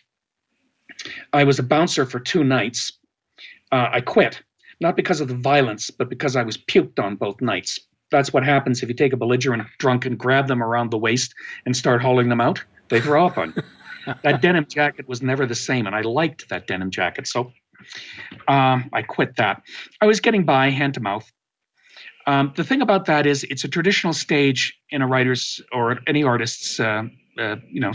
[1.33, 2.93] I was a bouncer for two nights.
[3.71, 4.43] Uh, I quit
[4.81, 7.81] not because of the violence, but because I was puked on both nights.
[8.11, 11.35] That's what happens if you take a belligerent drunk and grab them around the waist
[11.67, 12.63] and start hauling them out.
[12.89, 14.15] They throw up on you.
[14.23, 17.27] that denim jacket was never the same, and I liked that denim jacket.
[17.27, 17.53] So
[18.47, 19.63] um, I quit that.
[20.01, 21.31] I was getting by hand to mouth.
[22.27, 26.23] Um, the thing about that is, it's a traditional stage in a writer's or any
[26.23, 27.05] artist's, uh,
[27.39, 27.93] uh, you know,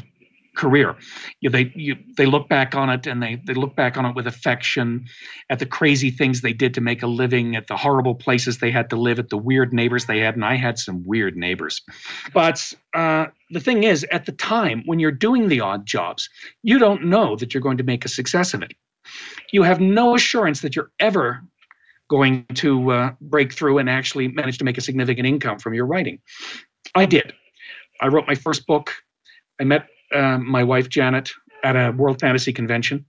[0.56, 0.96] career.
[1.42, 4.16] You, they you, they look back on it and they they look back on it
[4.16, 5.06] with affection
[5.50, 8.72] at the crazy things they did to make a living, at the horrible places they
[8.72, 11.82] had to live, at the weird neighbors they had, and I had some weird neighbors.
[12.34, 16.30] But uh, the thing is, at the time when you're doing the odd jobs,
[16.62, 18.74] you don't know that you're going to make a success of it.
[19.52, 21.44] You have no assurance that you're ever
[22.10, 25.86] going to uh, break through and actually manage to make a significant income from your
[25.86, 26.20] writing.
[26.96, 27.34] I did.
[28.02, 28.94] I wrote my first book.
[29.60, 31.32] I met uh, my wife Janet
[31.64, 33.06] at a World Fantasy Convention.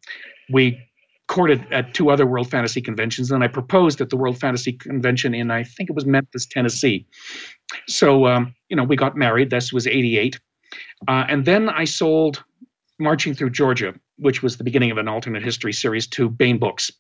[0.50, 0.78] We
[1.26, 5.34] courted at two other World Fantasy Conventions, and I proposed at the World Fantasy Convention
[5.34, 7.06] in I think it was Memphis, Tennessee.
[7.88, 9.50] So um, you know we got married.
[9.50, 10.38] This was '88,
[11.08, 12.44] uh, and then I sold
[12.98, 16.92] Marching Through Georgia, which was the beginning of an alternate history series, to Baen Books.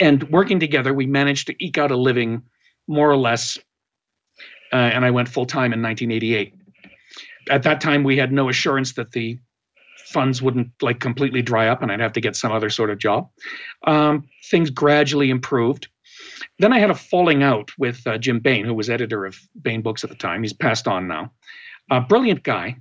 [0.00, 2.42] And working together, we managed to eke out a living,
[2.88, 3.56] more or less.
[4.72, 6.55] Uh, and I went full time in 1988
[7.50, 9.38] at that time we had no assurance that the
[10.06, 12.98] funds wouldn't like completely dry up and I'd have to get some other sort of
[12.98, 13.28] job.
[13.86, 15.88] Um, things gradually improved.
[16.58, 19.82] Then I had a falling out with uh, Jim Baen, who was editor of Baen
[19.82, 20.42] Books at the time.
[20.42, 21.32] He's passed on now.
[21.90, 22.76] A brilliant guy,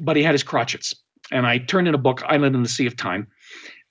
[0.00, 0.94] but he had his crotchets.
[1.32, 3.26] And I turned in a book, Island in the Sea of Time,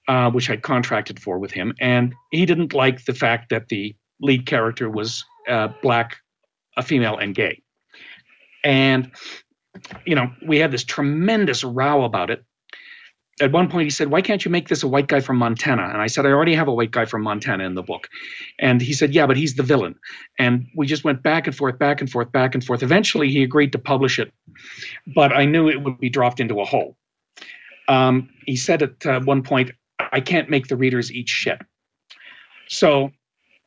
[0.08, 1.74] uh, which I'd contracted for with him.
[1.80, 6.18] And he didn't like the fact that the lead character was uh, black,
[6.78, 7.62] a female, and gay.
[8.64, 9.12] And,
[10.06, 12.44] you know, we had this tremendous row about it
[13.42, 15.90] at one point he said, Why can't you make this a white guy from Montana?
[15.92, 18.08] And I said, I already have a white guy from Montana in the book.
[18.60, 19.96] And he said, Yeah, but he's the villain.
[20.40, 22.82] And we just went back and forth, back and forth, back and forth.
[22.82, 24.32] Eventually he agreed to publish it,
[25.14, 26.96] but I knew it would be dropped into a hole.
[27.88, 29.72] Um, he said at uh, one point,
[30.12, 31.62] I can't make the readers eat shit.
[32.68, 33.12] So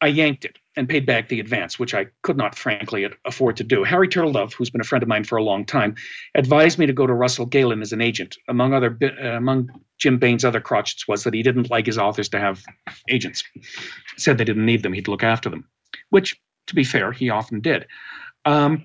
[0.00, 3.64] I yanked it and paid back the advance, which I could not, frankly, afford to
[3.64, 3.82] do.
[3.82, 5.96] Harry Turtledove, who's been a friend of mine for a long time,
[6.36, 8.36] advised me to go to Russell Galen as an agent.
[8.48, 9.68] Among other, uh, among
[9.98, 12.62] Jim Baen's other crotchets was that he didn't like his authors to have
[13.08, 13.42] agents.
[14.16, 15.68] Said they didn't need them; he'd look after them.
[16.10, 17.84] Which, to be fair, he often did.
[18.44, 18.84] Um,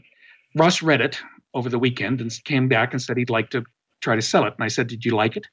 [0.56, 1.22] Russ read it
[1.54, 3.64] over the weekend and came back and said he'd like to
[4.02, 4.56] try to sell it.
[4.58, 5.46] And I said, "Did you like it?"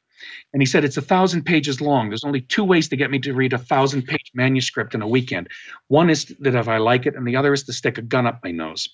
[0.53, 2.09] And he said, It's a thousand pages long.
[2.09, 5.09] There's only two ways to get me to read a thousand page manuscript in a
[5.09, 5.49] weekend.
[5.89, 8.27] One is that if I like it, and the other is to stick a gun
[8.27, 8.89] up my nose.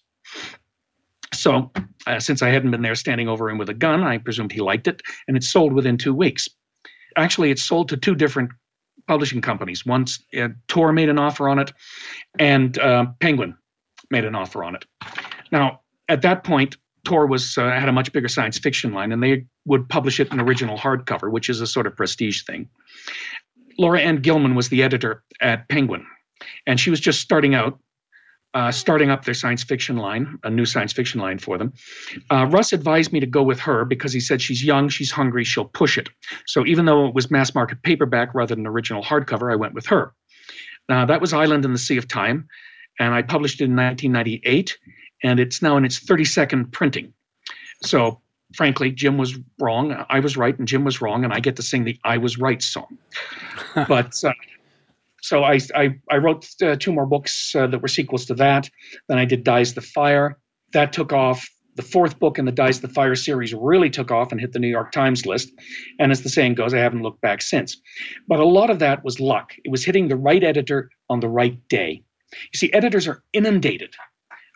[1.33, 1.71] So,
[2.07, 4.61] uh, since I hadn't been there standing over him with a gun, I presumed he
[4.61, 6.49] liked it, and it sold within two weeks.
[7.17, 8.51] Actually, it sold to two different
[9.07, 9.85] publishing companies.
[9.87, 11.73] Once uh, Tor made an offer on it,
[12.39, 13.57] and uh, Penguin
[14.11, 14.85] made an offer on it.
[15.51, 19.23] Now, at that point, Tor was uh, had a much bigger science fiction line, and
[19.23, 22.69] they would publish it in original hardcover, which is a sort of prestige thing.
[23.79, 26.05] Laura Anne Gilman was the editor at Penguin,
[26.67, 27.79] and she was just starting out,
[28.55, 31.73] uh, starting up their science fiction line, a new science fiction line for them.
[32.31, 35.45] Uh, Russ advised me to go with her because he said she's young, she's hungry,
[35.45, 36.09] she'll push it.
[36.47, 39.87] So even though it was mass market paperback rather than original hardcover, I went with
[39.87, 40.13] her.
[40.89, 42.49] Now that was Island in the Sea of Time,
[42.99, 44.77] and I published it in 1998
[45.23, 47.13] and it's now in its 32nd printing.
[47.83, 48.21] So,
[48.55, 50.05] frankly, Jim was wrong.
[50.09, 52.39] I was right, and Jim was wrong, and I get to sing the "I was
[52.39, 52.99] right" song.
[53.89, 54.33] but uh,
[55.27, 58.71] so I, I, I wrote uh, two more books uh, that were sequels to that.
[59.09, 60.39] Then I did Dies the Fire.
[60.73, 61.47] That took off.
[61.75, 64.59] The fourth book in the Dies the Fire series really took off and hit the
[64.59, 65.53] New York Times list.
[65.99, 67.77] And as the saying goes, I haven't looked back since.
[68.29, 69.53] But a lot of that was luck.
[69.63, 72.03] It was hitting the right editor on the right day.
[72.33, 73.95] You see, editors are inundated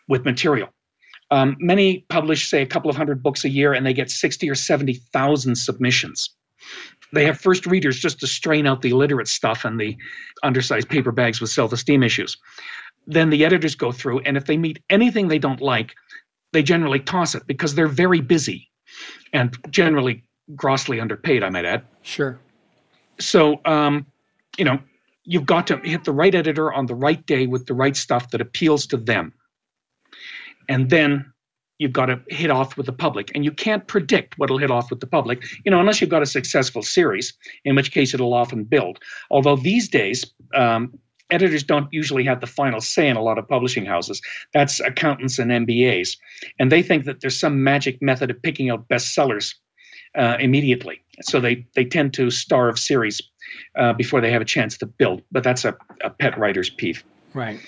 [0.07, 0.69] with material.
[1.31, 4.49] Um, many publish, say, a couple of hundred books a year, and they get 60
[4.49, 6.29] or 70,000 submissions.
[7.13, 9.97] They have first readers just to strain out the illiterate stuff and the
[10.43, 12.37] undersized paper bags with self esteem issues.
[13.07, 15.95] Then the editors go through, and if they meet anything they don't like,
[16.53, 18.69] they generally toss it because they're very busy
[19.33, 20.23] and generally
[20.55, 21.83] grossly underpaid, I might add.
[22.01, 22.39] Sure.
[23.19, 24.05] So, um,
[24.57, 24.79] you know,
[25.23, 28.31] you've got to hit the right editor on the right day with the right stuff
[28.31, 29.33] that appeals to them
[30.69, 31.25] and then
[31.79, 33.31] you've got to hit off with the public.
[33.33, 36.21] And you can't predict what'll hit off with the public you know unless you've got
[36.21, 37.33] a successful series
[37.65, 38.99] in which case it'll often build.
[39.31, 40.97] Although these days um,
[41.31, 44.21] editors don't usually have the final say in a lot of publishing houses.
[44.53, 46.17] That's accountants and mbas
[46.59, 49.55] and they think that there's some magic method of picking out bestsellers
[50.15, 51.01] uh, immediately.
[51.21, 53.21] So they they tend to starve series
[53.75, 55.21] uh, before they have a chance to build.
[55.31, 57.03] But that's a, a pet writer's peeve.
[57.33, 57.59] Right.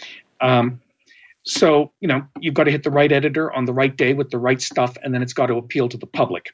[0.41, 0.81] Um,
[1.43, 4.29] so, you know, you've got to hit the right editor on the right day with
[4.29, 6.51] the right stuff, and then it's got to appeal to the public.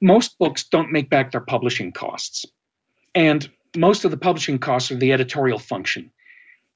[0.00, 2.46] Most books don't make back their publishing costs.
[3.14, 6.10] And most of the publishing costs are the editorial function.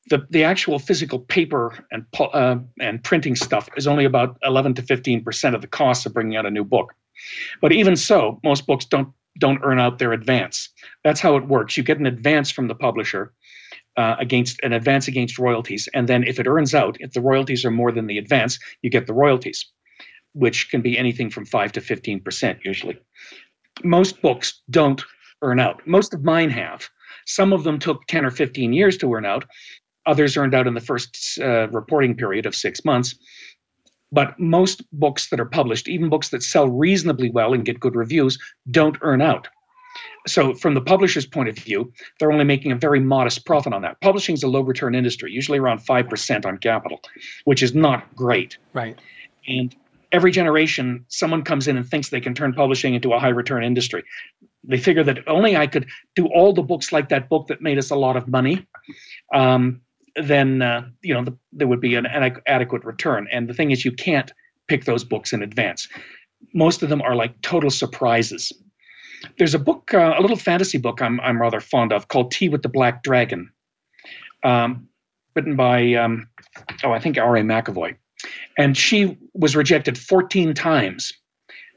[0.09, 4.83] The, the actual physical paper and, uh, and printing stuff is only about 11 to
[4.83, 6.95] 15% of the cost of bringing out a new book.
[7.61, 10.71] But even so, most books don't, don't earn out their advance.
[11.05, 11.77] That's how it works.
[11.77, 13.33] You get an advance from the publisher,
[13.97, 15.89] uh, against an advance against royalties.
[15.95, 18.91] And then if it earns out, if the royalties are more than the advance, you
[18.91, 19.65] get the royalties,
[20.33, 22.99] which can be anything from 5 to 15% usually.
[23.83, 25.03] Most books don't
[25.43, 25.87] earn out.
[25.87, 26.89] Most of mine have.
[27.27, 29.45] Some of them took 10 or 15 years to earn out.
[30.07, 33.15] Others earned out in the first uh, reporting period of six months.
[34.13, 37.95] But most books that are published, even books that sell reasonably well and get good
[37.95, 38.39] reviews,
[38.71, 39.49] don't earn out
[40.27, 43.83] so from the publisher's point of view, they're only making a very modest profit on
[43.83, 44.01] that.
[44.01, 47.01] Publishing is a low return industry, usually around 5% on capital,
[47.45, 48.59] which is not great.
[48.73, 48.99] Right.
[49.49, 49.75] And
[50.13, 53.65] every generation, someone comes in and thinks they can turn publishing into a high return
[53.65, 54.05] industry.
[54.65, 57.79] They figure that only I could do all the books like that book that made
[57.79, 58.67] us a lot of money,
[59.33, 59.81] um,
[60.17, 63.27] then uh, you know the, there would be an, an adequate return.
[63.33, 64.31] And the thing is, you can't
[64.67, 65.89] pick those books in advance.
[66.53, 68.53] Most of them are like total surprises
[69.39, 72.49] there's a book, uh, a little fantasy book I'm, I'm rather fond of called Tea
[72.49, 73.51] with the Black Dragon.
[74.43, 74.89] Um,
[75.35, 76.29] written by, um,
[76.83, 77.43] oh, I think R.A.
[77.43, 77.97] MacAvoy.
[78.59, 81.13] And she was rejected 14 times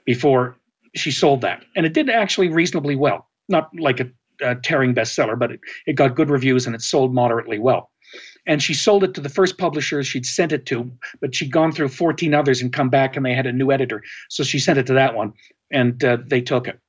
[0.05, 0.55] before
[0.95, 1.63] she sold that.
[1.75, 3.27] And it did actually reasonably well.
[3.49, 4.09] Not like a,
[4.41, 7.91] a tearing bestseller, but it, it got good reviews and it sold moderately well.
[8.45, 10.91] And she sold it to the first publishers she'd sent it to,
[11.21, 14.03] but she'd gone through 14 others and come back and they had a new editor.
[14.29, 15.33] So she sent it to that one
[15.71, 16.79] and uh, they took it.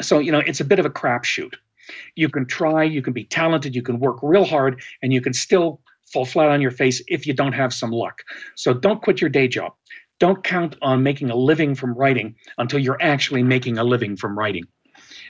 [0.00, 1.54] So, you know, it's a bit of a crapshoot.
[2.14, 5.32] You can try, you can be talented, you can work real hard, and you can
[5.32, 5.80] still
[6.12, 8.22] fall flat on your face if you don't have some luck.
[8.56, 9.72] So don't quit your day job.
[10.18, 14.38] Don't count on making a living from writing until you're actually making a living from
[14.38, 14.64] writing.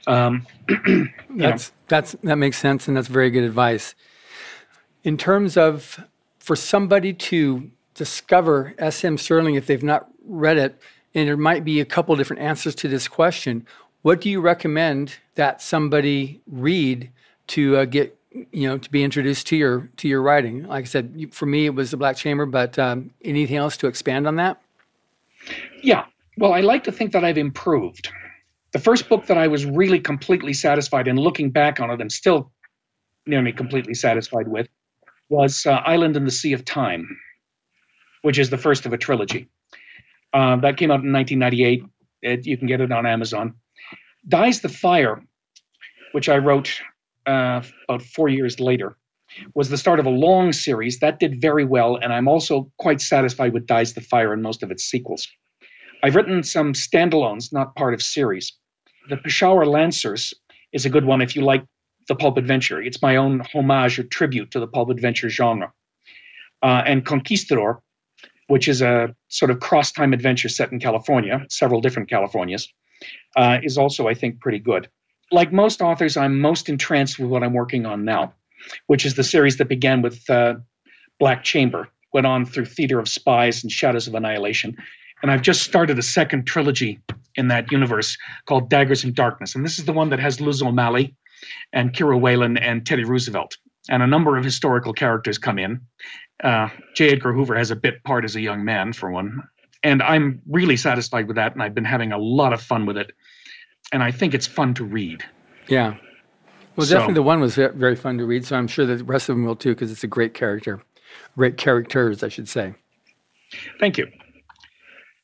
[0.06, 0.46] Um,
[1.30, 3.94] that's that's that makes sense, and that's very good advice.
[5.04, 6.04] In terms of
[6.38, 9.18] for somebody to discover S.M.
[9.18, 10.80] Stirling if they've not read it,
[11.14, 13.66] and there might be a couple different answers to this question.
[14.02, 17.10] What do you recommend that somebody read
[17.48, 18.16] to uh, get
[18.52, 20.64] you know to be introduced to your to your writing?
[20.66, 23.86] Like I said, for me it was the Black Chamber, but um, anything else to
[23.86, 24.60] expand on that?
[25.82, 26.04] Yeah,
[26.38, 28.10] well, I like to think that I've improved.
[28.72, 32.10] The first book that I was really completely satisfied in, looking back on it, and
[32.10, 32.50] still
[33.26, 34.68] nearly completely satisfied with,
[35.28, 37.06] was uh, Island in the Sea of Time,
[38.22, 39.48] which is the first of a trilogy.
[40.32, 41.84] Uh, that came out in 1998.
[42.22, 43.54] It, you can get it on Amazon.
[44.28, 45.22] Dies the Fire,
[46.12, 46.80] which I wrote
[47.26, 48.96] uh, about four years later,
[49.54, 53.00] was the start of a long series that did very well, and I'm also quite
[53.00, 55.26] satisfied with Dies the Fire and most of its sequels.
[56.02, 58.52] I've written some standalones, not part of series.
[59.08, 60.34] The Peshawar Lancers
[60.72, 61.64] is a good one if you like
[62.08, 62.82] the pulp adventure.
[62.82, 65.72] It's my own homage or tribute to the pulp adventure genre.
[66.62, 67.82] Uh, and Conquistador,
[68.48, 72.68] which is a sort of cross time adventure set in California, several different Californias,
[73.36, 74.88] uh, is also, I think, pretty good.
[75.32, 78.34] Like most authors, I'm most entranced with what I'm working on now,
[78.88, 80.54] which is the series that began with uh,
[81.18, 84.76] Black Chamber, went on through Theater of Spies and Shadows of Annihilation.
[85.22, 86.98] And I've just started a second trilogy
[87.36, 89.54] in that universe called Daggers in Darkness.
[89.54, 91.14] And this is the one that has Luz O'Malley
[91.72, 93.56] and Kira Whalen and Teddy Roosevelt.
[93.88, 95.80] And a number of historical characters come in.
[96.42, 97.10] Uh, J.
[97.10, 99.42] Edgar Hoover has a bit part as a young man, for one.
[99.82, 101.52] And I'm really satisfied with that.
[101.52, 103.12] And I've been having a lot of fun with it.
[103.92, 105.24] And I think it's fun to read.
[105.68, 105.96] Yeah.
[106.76, 108.44] Well, so, definitely the one was very fun to read.
[108.44, 110.82] So I'm sure the rest of them will too, because it's a great character.
[111.36, 112.74] Great characters, I should say.
[113.78, 114.08] Thank you.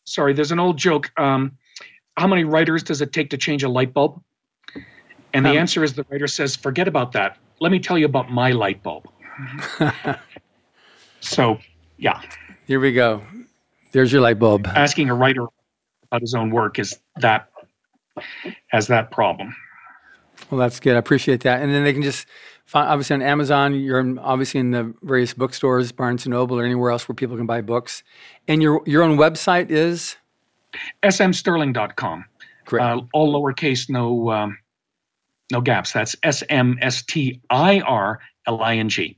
[0.05, 1.11] Sorry, there's an old joke.
[1.19, 1.57] Um,
[2.17, 4.23] how many writers does it take to change a light bulb?
[5.33, 7.37] And the um, answer is the writer says, forget about that.
[7.61, 9.09] Let me tell you about my light bulb.
[11.21, 11.59] so,
[11.99, 12.23] yeah.
[12.67, 13.23] Here we go.
[13.97, 14.67] There's your light bulb.
[14.67, 15.47] Asking a writer
[16.03, 17.49] about his own work is that
[18.69, 19.57] has that problem.
[20.51, 20.97] Well, that's good.
[20.97, 21.63] I appreciate that.
[21.63, 22.27] And then they can just
[22.67, 23.75] find, obviously on Amazon.
[23.75, 27.47] You're obviously in the various bookstores, Barnes and Noble, or anywhere else where people can
[27.47, 28.03] buy books.
[28.47, 30.19] And your your own website is
[31.03, 32.27] smstirling.com.
[32.67, 32.83] Great.
[32.83, 34.59] Uh, all lowercase, no um,
[35.51, 35.95] no gaps.
[35.95, 39.17] That's S M S T I R L I N G.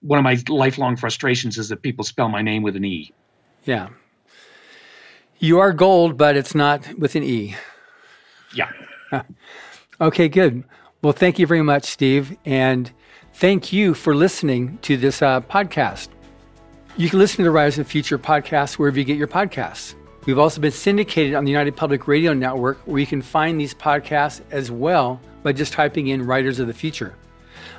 [0.00, 3.12] One of my lifelong frustrations is that people spell my name with an E.
[3.64, 3.88] Yeah.
[5.38, 7.56] You are gold, but it's not with an E.
[8.54, 8.70] Yeah.
[10.00, 10.64] okay, good.
[11.02, 12.36] Well, thank you very much, Steve.
[12.44, 12.90] And
[13.34, 16.08] thank you for listening to this uh, podcast.
[16.96, 19.94] You can listen to the Writers of the Future podcast wherever you get your podcasts.
[20.26, 23.74] We've also been syndicated on the United Public Radio Network, where you can find these
[23.74, 27.16] podcasts as well by just typing in Writers of the Future.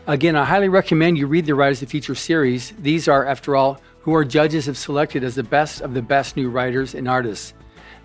[0.06, 2.74] Again, I highly recommend you read the Writers of the Future series.
[2.78, 6.38] These are, after all, who our judges have selected as the best of the best
[6.38, 7.56] new writers and artists.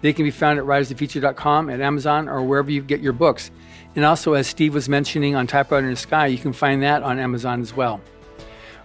[0.00, 3.50] They can be found at writersofthefuture.com, at Amazon, or wherever you get your books.
[3.94, 7.02] And also, as Steve was mentioning on Typewriter in the Sky, you can find that
[7.02, 8.00] on Amazon as well.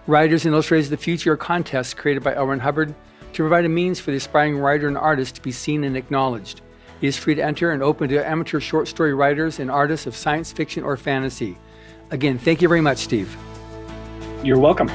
[0.06, 2.36] Writers and Illustrators of the Future are contests created by.
[2.36, 2.94] Ron Hubbard
[3.32, 6.60] to provide a means for the aspiring writer and artist to be seen and acknowledged.
[7.00, 10.14] It is free to enter and open to amateur short story writers and artists of
[10.14, 11.56] science fiction or fantasy.
[12.10, 13.34] Again, thank you very much, Steve.
[14.44, 14.90] You're welcome.